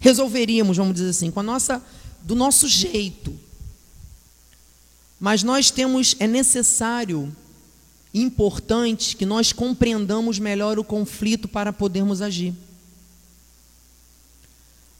[0.00, 1.82] resolveríamos, vamos dizer assim, com a nossa
[2.24, 3.38] do nosso jeito.
[5.24, 7.34] Mas nós temos é necessário
[8.12, 12.52] importante que nós compreendamos melhor o conflito para podermos agir.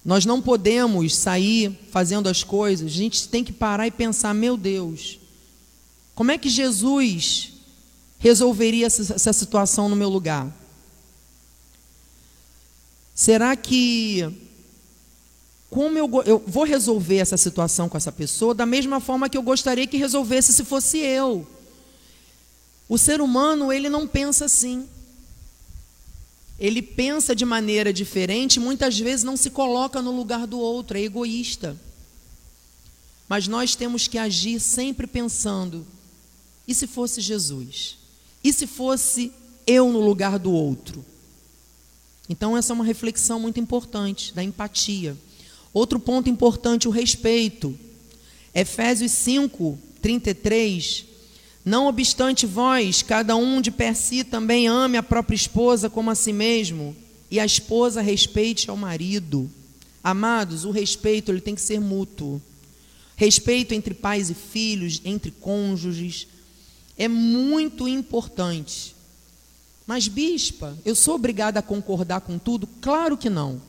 [0.03, 4.57] Nós não podemos sair fazendo as coisas, a gente tem que parar e pensar: meu
[4.57, 5.19] Deus,
[6.15, 7.53] como é que Jesus
[8.19, 10.51] resolveria essa, situação no meu lugar?
[13.15, 14.44] Será que
[15.75, 19.43] como eu, eu, vou resolver essa situação com essa pessoa da mesma forma que eu
[19.43, 21.45] gostaria que resolvesse se fosse eu?
[22.89, 24.87] O ser humano, ele não pensa assim
[26.59, 31.03] ele pensa de maneira diferente, muitas vezes não se coloca no lugar do outro, é
[31.03, 31.77] egoísta.
[33.29, 35.85] Mas nós temos que agir sempre pensando:
[36.67, 37.99] e se fosse Jesus?
[38.43, 39.33] E se fosse
[39.67, 41.05] eu no lugar do outro?
[42.29, 45.17] Então, essa é uma reflexão muito importante da empatia.
[45.75, 47.79] Outro ponto importante, o respeito.
[48.55, 51.13] Efésios 5, 33
[51.65, 56.15] não obstante vós, cada um de per si também ame a própria esposa como a
[56.15, 56.95] si mesmo,
[57.31, 59.51] e a esposa respeite ao marido.
[60.03, 62.41] Amados, o respeito ele tem que ser mútuo.
[63.17, 66.27] Respeito entre pais e filhos, entre cônjuges,
[66.99, 68.95] é muito importante.
[69.87, 72.69] Mas, bispa, eu sou obrigada a concordar com tudo?
[72.83, 73.61] Claro que não.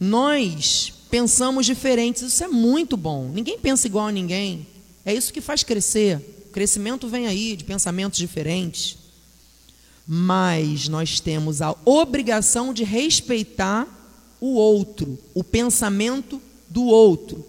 [0.00, 3.28] Nós pensamos diferentes, isso é muito bom.
[3.28, 4.66] Ninguém pensa igual a ninguém.
[5.04, 6.16] É isso que faz crescer.
[6.46, 8.96] O crescimento vem aí de pensamentos diferentes.
[10.06, 13.86] Mas nós temos a obrigação de respeitar
[14.40, 17.44] o outro, o pensamento do outro.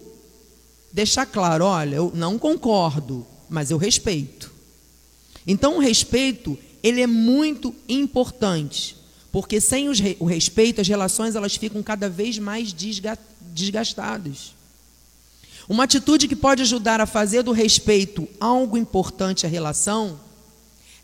[0.92, 4.52] Deixar claro, olha, eu não concordo, mas eu respeito.
[5.46, 8.96] Então o respeito, ele é muito importante,
[9.32, 9.88] porque sem
[10.20, 12.72] o respeito as relações elas ficam cada vez mais
[13.40, 14.54] desgastadas.
[15.66, 20.20] Uma atitude que pode ajudar a fazer do respeito algo importante à relação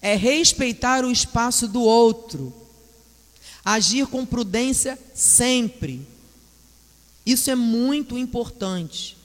[0.03, 2.53] é respeitar o espaço do outro,
[3.65, 6.07] agir com prudência sempre.
[7.25, 9.17] Isso é muito importante.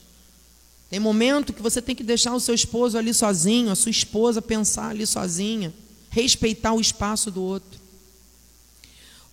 [0.88, 4.40] Tem momento que você tem que deixar o seu esposo ali sozinho, a sua esposa
[4.40, 5.74] pensar ali sozinha,
[6.08, 7.83] respeitar o espaço do outro.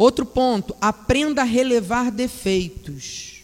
[0.02, 3.43] Outro ponto, aprenda a relevar defeitos.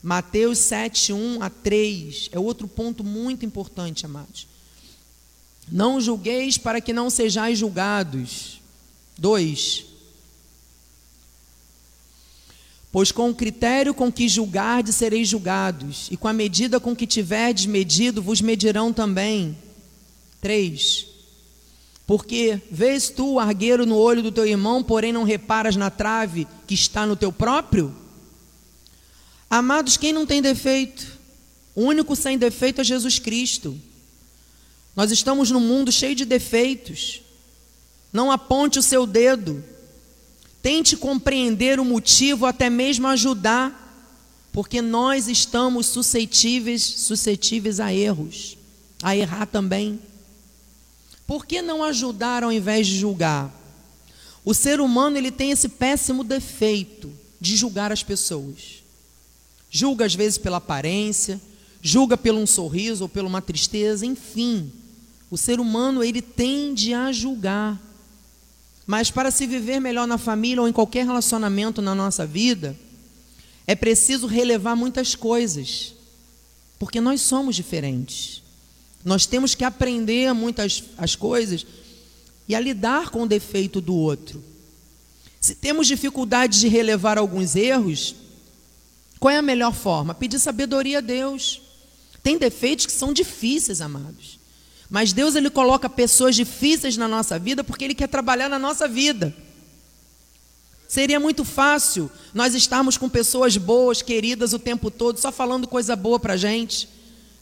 [0.00, 4.46] Mateus 7, 1 a 3 é outro ponto muito importante, amados.
[5.68, 8.60] Não julgueis para que não sejais julgados.
[9.18, 9.86] 2.
[12.92, 17.08] Pois com o critério com que julgardes sereis julgados, e com a medida com que
[17.08, 19.58] tiverdes medido, vos medirão também.
[20.40, 21.08] 3.
[22.08, 26.48] Porque vês tu o argueiro no olho do teu irmão, porém não reparas na trave
[26.66, 27.94] que está no teu próprio?
[29.50, 31.06] Amados, quem não tem defeito?
[31.74, 33.78] O único sem defeito é Jesus Cristo.
[34.96, 37.20] Nós estamos num mundo cheio de defeitos.
[38.10, 39.62] Não aponte o seu dedo.
[40.62, 48.56] Tente compreender o motivo, até mesmo ajudar, porque nós estamos suscetíveis, suscetíveis a erros,
[49.02, 50.00] a errar também.
[51.28, 53.54] Por que não ajudar ao invés de julgar?
[54.42, 58.82] O ser humano ele tem esse péssimo defeito de julgar as pessoas.
[59.70, 61.38] Julga às vezes pela aparência,
[61.82, 64.72] julga pelo um sorriso ou pela uma tristeza, enfim.
[65.30, 67.78] O ser humano, ele tende a julgar.
[68.86, 72.74] Mas para se viver melhor na família ou em qualquer relacionamento na nossa vida,
[73.66, 75.92] é preciso relevar muitas coisas.
[76.78, 78.47] Porque nós somos diferentes.
[79.04, 81.66] Nós temos que aprender muitas as coisas
[82.48, 84.42] e a lidar com o defeito do outro.
[85.40, 88.14] Se temos dificuldade de relevar alguns erros,
[89.20, 90.14] qual é a melhor forma?
[90.14, 91.60] Pedir sabedoria a Deus.
[92.22, 94.38] Tem defeitos que são difíceis, amados.
[94.90, 98.88] Mas Deus ele coloca pessoas difíceis na nossa vida porque ele quer trabalhar na nossa
[98.88, 99.34] vida.
[100.88, 105.94] Seria muito fácil nós estarmos com pessoas boas, queridas o tempo todo, só falando coisa
[105.94, 106.88] boa para a gente.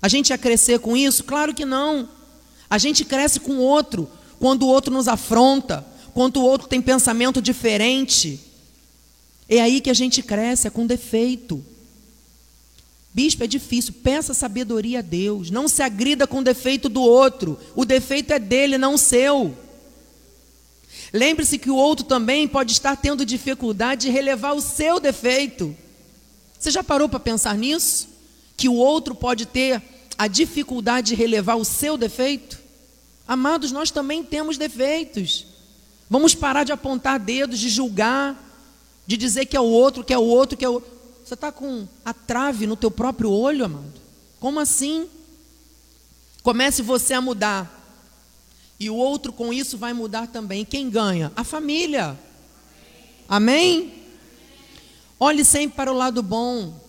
[0.06, 1.24] A gente ia crescer com isso?
[1.24, 2.08] Claro que não.
[2.70, 5.84] A gente cresce com o outro quando o outro nos afronta,
[6.14, 8.38] quando o outro tem pensamento diferente.
[9.48, 11.60] É aí que a gente cresce, é com defeito.
[13.12, 13.94] Bispo, é difícil.
[14.00, 15.50] Peça sabedoria a Deus.
[15.50, 17.58] Não se agrida com o defeito do outro.
[17.74, 19.58] O defeito é dele, não seu.
[21.12, 25.76] Lembre-se que o outro também pode estar tendo dificuldade de relevar o seu defeito.
[26.56, 28.08] Você já parou para pensar nisso?
[28.56, 29.82] Que o outro pode ter
[30.18, 32.58] a dificuldade de relevar o seu defeito?
[33.26, 35.46] Amados, nós também temos defeitos.
[36.08, 38.40] Vamos parar de apontar dedos, de julgar,
[39.06, 40.82] de dizer que é o outro, que é o outro, que é o.
[41.24, 44.00] Você está com a trave no teu próprio olho, amado?
[44.38, 45.08] Como assim?
[46.42, 47.72] Comece você a mudar.
[48.78, 50.64] E o outro com isso vai mudar também.
[50.64, 51.32] Quem ganha?
[51.34, 52.16] A família.
[53.28, 53.92] Amém?
[55.18, 56.85] Olhe sempre para o lado bom.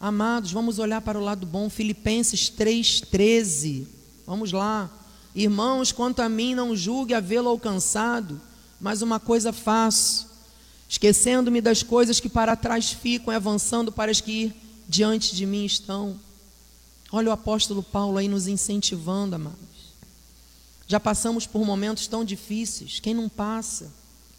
[0.00, 1.68] Amados, vamos olhar para o lado bom.
[1.68, 3.86] Filipenses 3,13.
[4.26, 4.90] Vamos lá.
[5.34, 8.40] Irmãos, quanto a mim, não julgue havê-lo alcançado,
[8.80, 10.28] mas uma coisa faço
[10.88, 14.52] esquecendo-me das coisas que para trás ficam e avançando para as que
[14.88, 16.18] diante de mim estão.
[17.12, 19.58] Olha o apóstolo Paulo aí nos incentivando, amados.
[20.86, 23.92] Já passamos por momentos tão difíceis, quem não passa?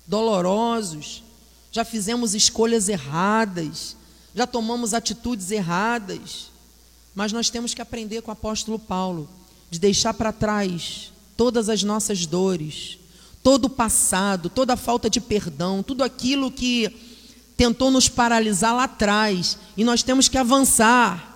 [0.07, 1.23] Dolorosos,
[1.71, 3.95] já fizemos escolhas erradas,
[4.35, 6.51] já tomamos atitudes erradas,
[7.15, 9.29] mas nós temos que aprender com o apóstolo Paulo,
[9.69, 12.97] de deixar para trás todas as nossas dores,
[13.43, 16.89] todo o passado, toda a falta de perdão, tudo aquilo que
[17.55, 21.27] tentou nos paralisar lá atrás, e nós temos que avançar.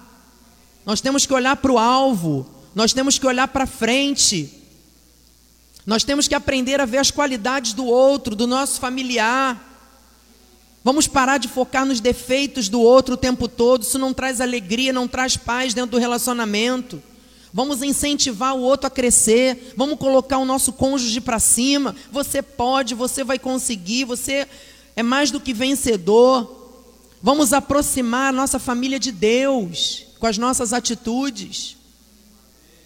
[0.85, 4.61] Nós temos que olhar para o alvo, nós temos que olhar para frente.
[5.85, 9.72] Nós temos que aprender a ver as qualidades do outro, do nosso familiar.
[10.83, 13.83] Vamos parar de focar nos defeitos do outro o tempo todo.
[13.83, 17.01] Isso não traz alegria, não traz paz dentro do relacionamento
[17.53, 21.95] vamos incentivar o outro a crescer, vamos colocar o nosso cônjuge para cima.
[22.11, 24.47] Você pode, você vai conseguir, você
[24.95, 26.61] é mais do que vencedor.
[27.21, 31.77] Vamos aproximar a nossa família de Deus com as nossas atitudes.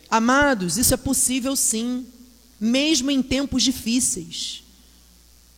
[0.10, 2.06] Amados, isso é possível sim,
[2.60, 4.64] mesmo em tempos difíceis.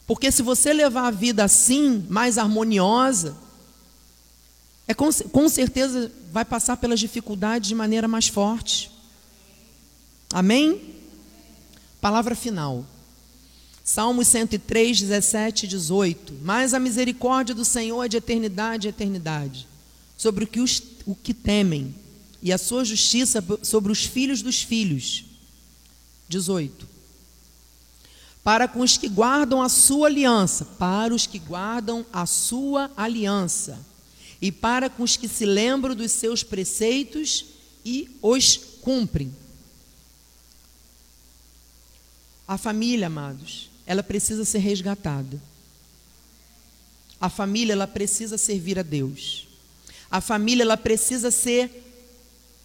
[0.10, 3.38] Porque se você levar a vida assim, mais harmoniosa,
[4.88, 8.90] é com, com certeza vai passar pelas dificuldades de maneira mais forte.
[10.34, 10.96] Amém?
[12.02, 12.84] Palavra final.
[13.84, 16.34] Salmos 103, 17 e 18.
[16.42, 19.68] Mas a misericórdia do Senhor é de eternidade a eternidade,
[20.18, 21.94] sobre o que, os, o que temem,
[22.42, 25.26] e a sua justiça sobre os filhos dos filhos.
[26.28, 26.98] 18.
[28.44, 33.78] Para com os que guardam a sua aliança, para os que guardam a sua aliança,
[34.42, 37.46] e para com os que se lembram dos seus preceitos
[37.84, 39.34] e os cumprem.
[42.48, 45.40] A família, amados, ela precisa ser resgatada.
[47.22, 49.48] A família, ela precisa servir a Deus.
[50.10, 51.70] A família, ela precisa ser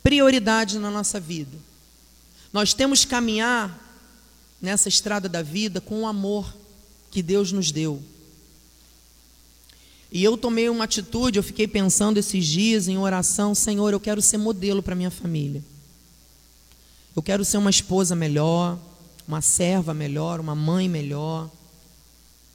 [0.03, 1.57] prioridade na nossa vida.
[2.53, 3.84] Nós temos que caminhar
[4.65, 6.53] nessa estrada da vida com o amor
[7.11, 8.03] que Deus nos deu.
[10.11, 14.23] E eu tomei uma atitude, eu fiquei pensando esses dias em oração, Senhor, eu quero
[14.23, 15.63] ser modelo para minha família.
[17.15, 18.79] Eu quero ser uma esposa melhor,
[19.29, 21.51] uma serva melhor, uma mãe melhor.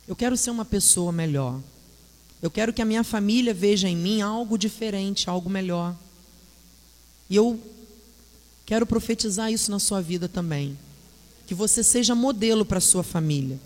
[0.08, 1.60] Eu quero ser uma pessoa melhor.
[2.42, 5.96] Eu quero que a minha família veja em mim algo diferente, algo melhor.
[7.30, 7.60] E eu
[8.66, 10.78] quero profetizar isso na sua vida também.
[11.50, 13.60] Que você seja modelo para sua família.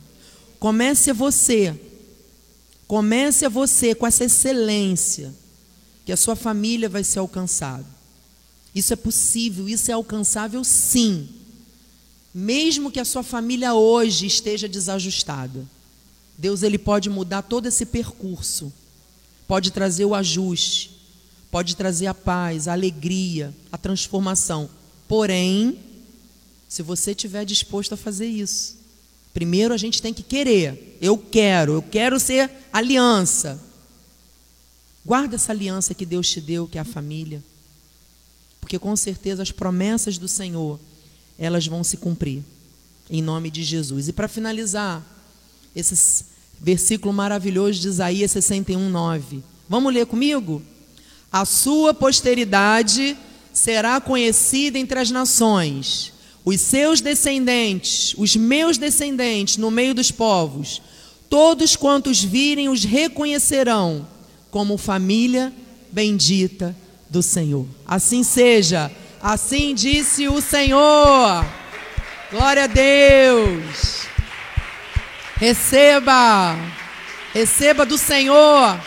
[0.58, 1.80] Comece a você.
[2.88, 5.32] Comece a você com essa excelência
[6.04, 7.86] que a sua família vai ser alcançada.
[8.74, 11.30] Isso é possível, isso é alcançável sim
[12.34, 15.64] mesmo que a sua família hoje esteja desajustada,
[16.36, 18.74] Deus ele pode mudar todo esse percurso.
[19.48, 21.00] Pode trazer o ajuste,
[21.52, 24.68] pode trazer a paz, a alegria, a transformação.
[25.08, 25.78] Porém,
[26.74, 28.78] Se você estiver disposto a fazer isso.
[29.32, 30.98] Primeiro a gente tem que querer.
[31.00, 33.62] Eu quero, eu quero ser aliança.
[35.06, 37.44] Guarda essa aliança que Deus te deu, que é a família.
[38.60, 40.80] Porque com certeza as promessas do Senhor,
[41.38, 42.42] elas vão se cumprir.
[43.08, 44.08] Em nome de Jesus.
[44.08, 45.06] E para finalizar,
[45.76, 46.26] esse
[46.60, 49.44] versículo maravilhoso de Isaías 61, 9.
[49.70, 50.60] Vamos ler comigo?
[51.32, 53.16] A sua posteridade
[53.54, 56.12] será conhecida entre as nações,
[56.46, 60.82] os seus descendentes, os meus descendentes no meio dos povos,
[61.30, 64.08] todos quantos virem os reconhecerão
[64.52, 65.54] como família
[65.91, 66.76] bendita
[67.10, 67.66] do Senhor.
[67.88, 68.91] Assim seja,
[69.22, 71.46] assim disse o Senhor.
[72.32, 74.04] Glória a Deus.
[75.36, 76.58] Receba,
[77.34, 78.80] receba do Senhor.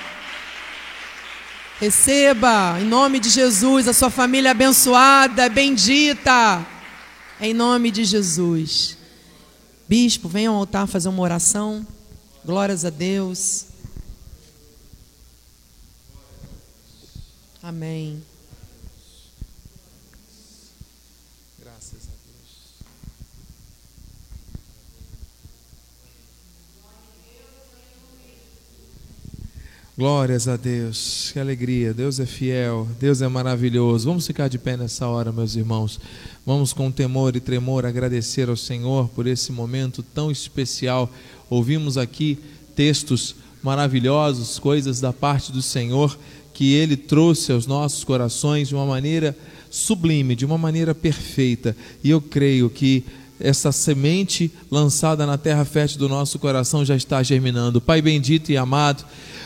[1.81, 6.65] Receba, em nome de Jesus, a sua família abençoada, bendita,
[7.41, 8.97] em nome de Jesus.
[9.89, 11.87] Bispo, venha ao altar fazer uma oração.
[12.45, 13.67] Glórias a Deus.
[17.63, 18.23] Amém.
[21.59, 22.87] Graças a Deus.
[29.99, 31.95] Glórias a Deus, que alegria.
[31.95, 34.07] Deus é fiel, Deus é maravilhoso.
[34.07, 35.99] Vamos ficar de pé nessa hora, meus irmãos.
[36.45, 41.11] Vamos com temor e tremor agradecer ao Senhor por esse momento tão especial.
[41.49, 42.39] Ouvimos aqui
[42.75, 46.19] textos maravilhosos, coisas da parte do Senhor
[46.53, 49.35] que ele trouxe aos nossos corações de uma maneira
[49.71, 51.75] sublime, de uma maneira perfeita.
[52.05, 53.03] E eu creio que
[53.39, 57.81] essa semente lançada na terra fértil do nosso coração já está germinando.
[57.81, 59.05] Pai bendito e amado,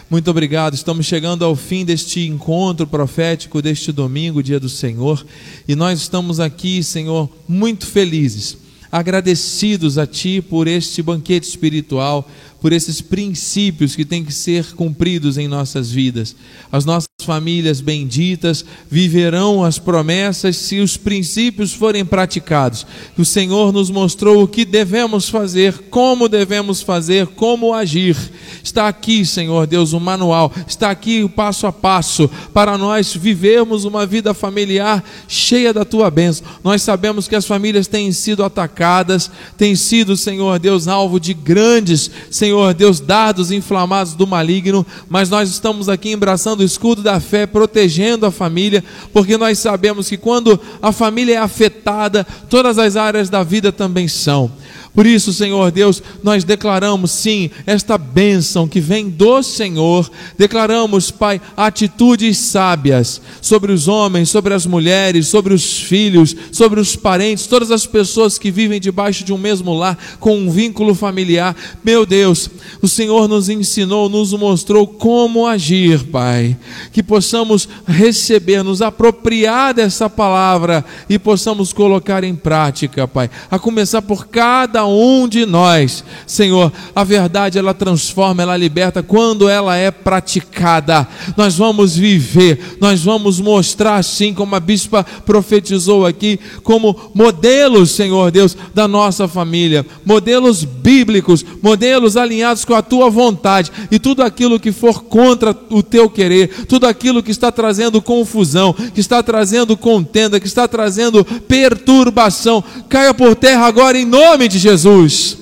[0.09, 0.74] muito obrigado.
[0.74, 5.24] Estamos chegando ao fim deste encontro profético deste domingo, dia do Senhor,
[5.66, 8.57] e nós estamos aqui, Senhor, muito felizes,
[8.91, 12.28] agradecidos a Ti por este banquete espiritual,
[12.61, 16.36] por esses princípios que têm que ser cumpridos em nossas vidas.
[16.70, 22.86] As nossas famílias benditas viverão as promessas se os princípios forem praticados.
[23.16, 28.16] O Senhor nos mostrou o que devemos fazer, como devemos fazer, como agir.
[28.62, 33.84] Está aqui, Senhor Deus, o manual, está aqui o passo a passo para nós vivermos
[33.84, 36.46] uma vida familiar cheia da tua bênção.
[36.62, 42.10] Nós sabemos que as famílias têm sido atacadas, têm sido, Senhor Deus, alvo de grandes,
[42.30, 47.46] Senhor Deus, dardos inflamados do maligno, mas nós estamos aqui embraçando o escudo da fé,
[47.46, 53.30] protegendo a família, porque nós sabemos que quando a família é afetada, todas as áreas
[53.30, 54.52] da vida também são.
[54.95, 60.11] Por isso, Senhor Deus, nós declaramos sim esta bênção que vem do Senhor.
[60.36, 66.97] Declaramos, Pai, atitudes sábias sobre os homens, sobre as mulheres, sobre os filhos, sobre os
[66.97, 71.55] parentes, todas as pessoas que vivem debaixo de um mesmo lar, com um vínculo familiar.
[71.84, 72.51] Meu Deus,
[72.82, 76.57] o Senhor nos ensinou, nos mostrou como agir, Pai.
[76.93, 83.30] Que possamos receber, nos apropriar dessa palavra e possamos colocar em prática, Pai.
[83.49, 86.02] A começar por cada um de nós.
[86.26, 91.06] Senhor, a verdade ela transforma, ela liberta quando ela é praticada.
[91.36, 98.30] Nós vamos viver, nós vamos mostrar assim como a bispa profetizou aqui, como modelos, Senhor
[98.30, 104.58] Deus, da nossa família, modelos bíblicos, modelos alinhados com a tua vontade e tudo aquilo
[104.58, 109.76] que for contra o teu querer, tudo aquilo que está trazendo confusão, que está trazendo
[109.76, 114.69] contenda, que está trazendo perturbação, caia por terra agora em nome de Jesus.
[114.70, 115.39] Jesus.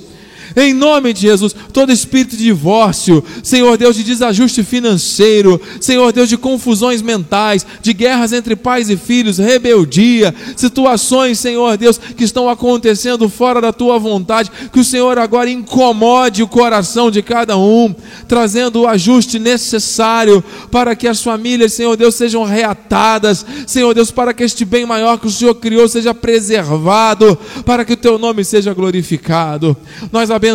[0.61, 6.29] Em nome de Jesus, todo espírito de divórcio, Senhor Deus, de desajuste financeiro, Senhor Deus,
[6.29, 12.49] de confusões mentais, de guerras entre pais e filhos, rebeldia, situações, Senhor Deus, que estão
[12.49, 17.95] acontecendo fora da tua vontade, que o Senhor agora incomode o coração de cada um,
[18.27, 20.43] trazendo o ajuste necessário
[20.73, 25.21] para que as famílias, Senhor Deus, sejam reatadas, Senhor Deus, para que este bem maior
[25.21, 29.77] que o Senhor criou seja preservado, para que o teu nome seja glorificado.
[30.11, 30.48] Nós abençoamos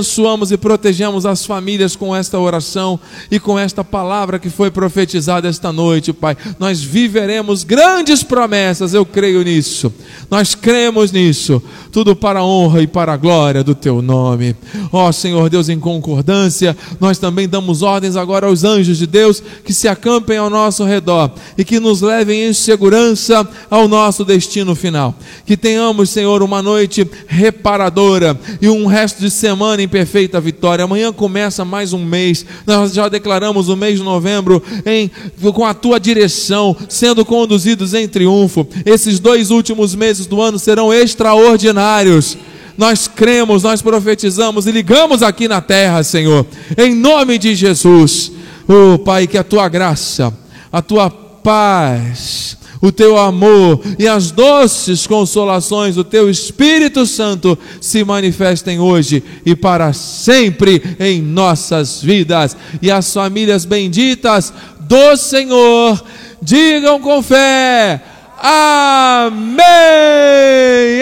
[0.52, 5.72] e protegemos as famílias com esta oração e com esta palavra que foi profetizada esta
[5.72, 6.36] noite, Pai.
[6.58, 9.94] Nós viveremos grandes promessas, eu creio nisso.
[10.32, 11.62] Nós cremos nisso.
[11.92, 14.56] Tudo para a honra e para a glória do teu nome.
[14.92, 19.74] Ó Senhor Deus, em concordância, nós também damos ordens agora aos anjos de Deus que
[19.74, 25.14] se acampem ao nosso redor e que nos levem em segurança ao nosso destino final.
[25.46, 30.86] Que tenhamos, Senhor, uma noite reparadora e um resto de semana em perfeita vitória.
[30.86, 32.46] Amanhã começa mais um mês.
[32.66, 35.12] Nós já declaramos o mês de novembro em,
[35.52, 38.68] com a tua direção, sendo conduzidos em triunfo.
[38.86, 42.38] Esses dois últimos meses do ano serão extraordinários
[42.76, 46.44] nós cremos, nós profetizamos e ligamos aqui na terra, Senhor,
[46.76, 48.32] em nome de Jesus.
[48.68, 50.34] Oh, Pai, que a tua graça,
[50.72, 58.04] a tua paz, o teu amor e as doces consolações do teu Espírito Santo se
[58.04, 62.58] manifestem hoje e para sempre em nossas vidas.
[62.82, 66.04] E as famílias benditas do Senhor
[66.42, 68.02] digam com fé:
[68.38, 69.54] Amém!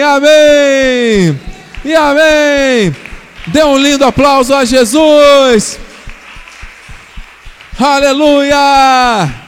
[0.06, 1.36] Amém!
[1.84, 2.94] E amém!
[3.48, 5.80] Dê um lindo aplauso a Jesus!
[7.76, 9.41] Aleluia!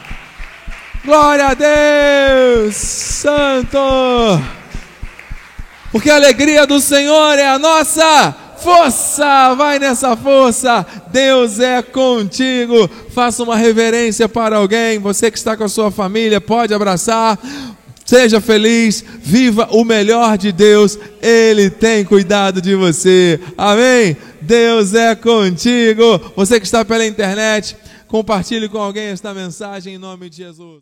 [1.05, 2.75] Glória a Deus!
[2.75, 3.77] Santo!
[5.91, 9.53] Porque a alegria do Senhor é a nossa força!
[9.53, 10.83] Vai nessa força!
[11.11, 12.89] Deus é contigo!
[13.13, 14.97] Faça uma reverência para alguém.
[14.97, 17.37] Você que está com a sua família, pode abraçar.
[18.03, 23.39] Seja feliz, viva o melhor de Deus, Ele tem cuidado de você.
[23.55, 24.17] Amém?
[24.41, 26.19] Deus é contigo.
[26.35, 27.77] Você que está pela internet,
[28.07, 30.73] compartilhe com alguém esta mensagem em nome de Jesus.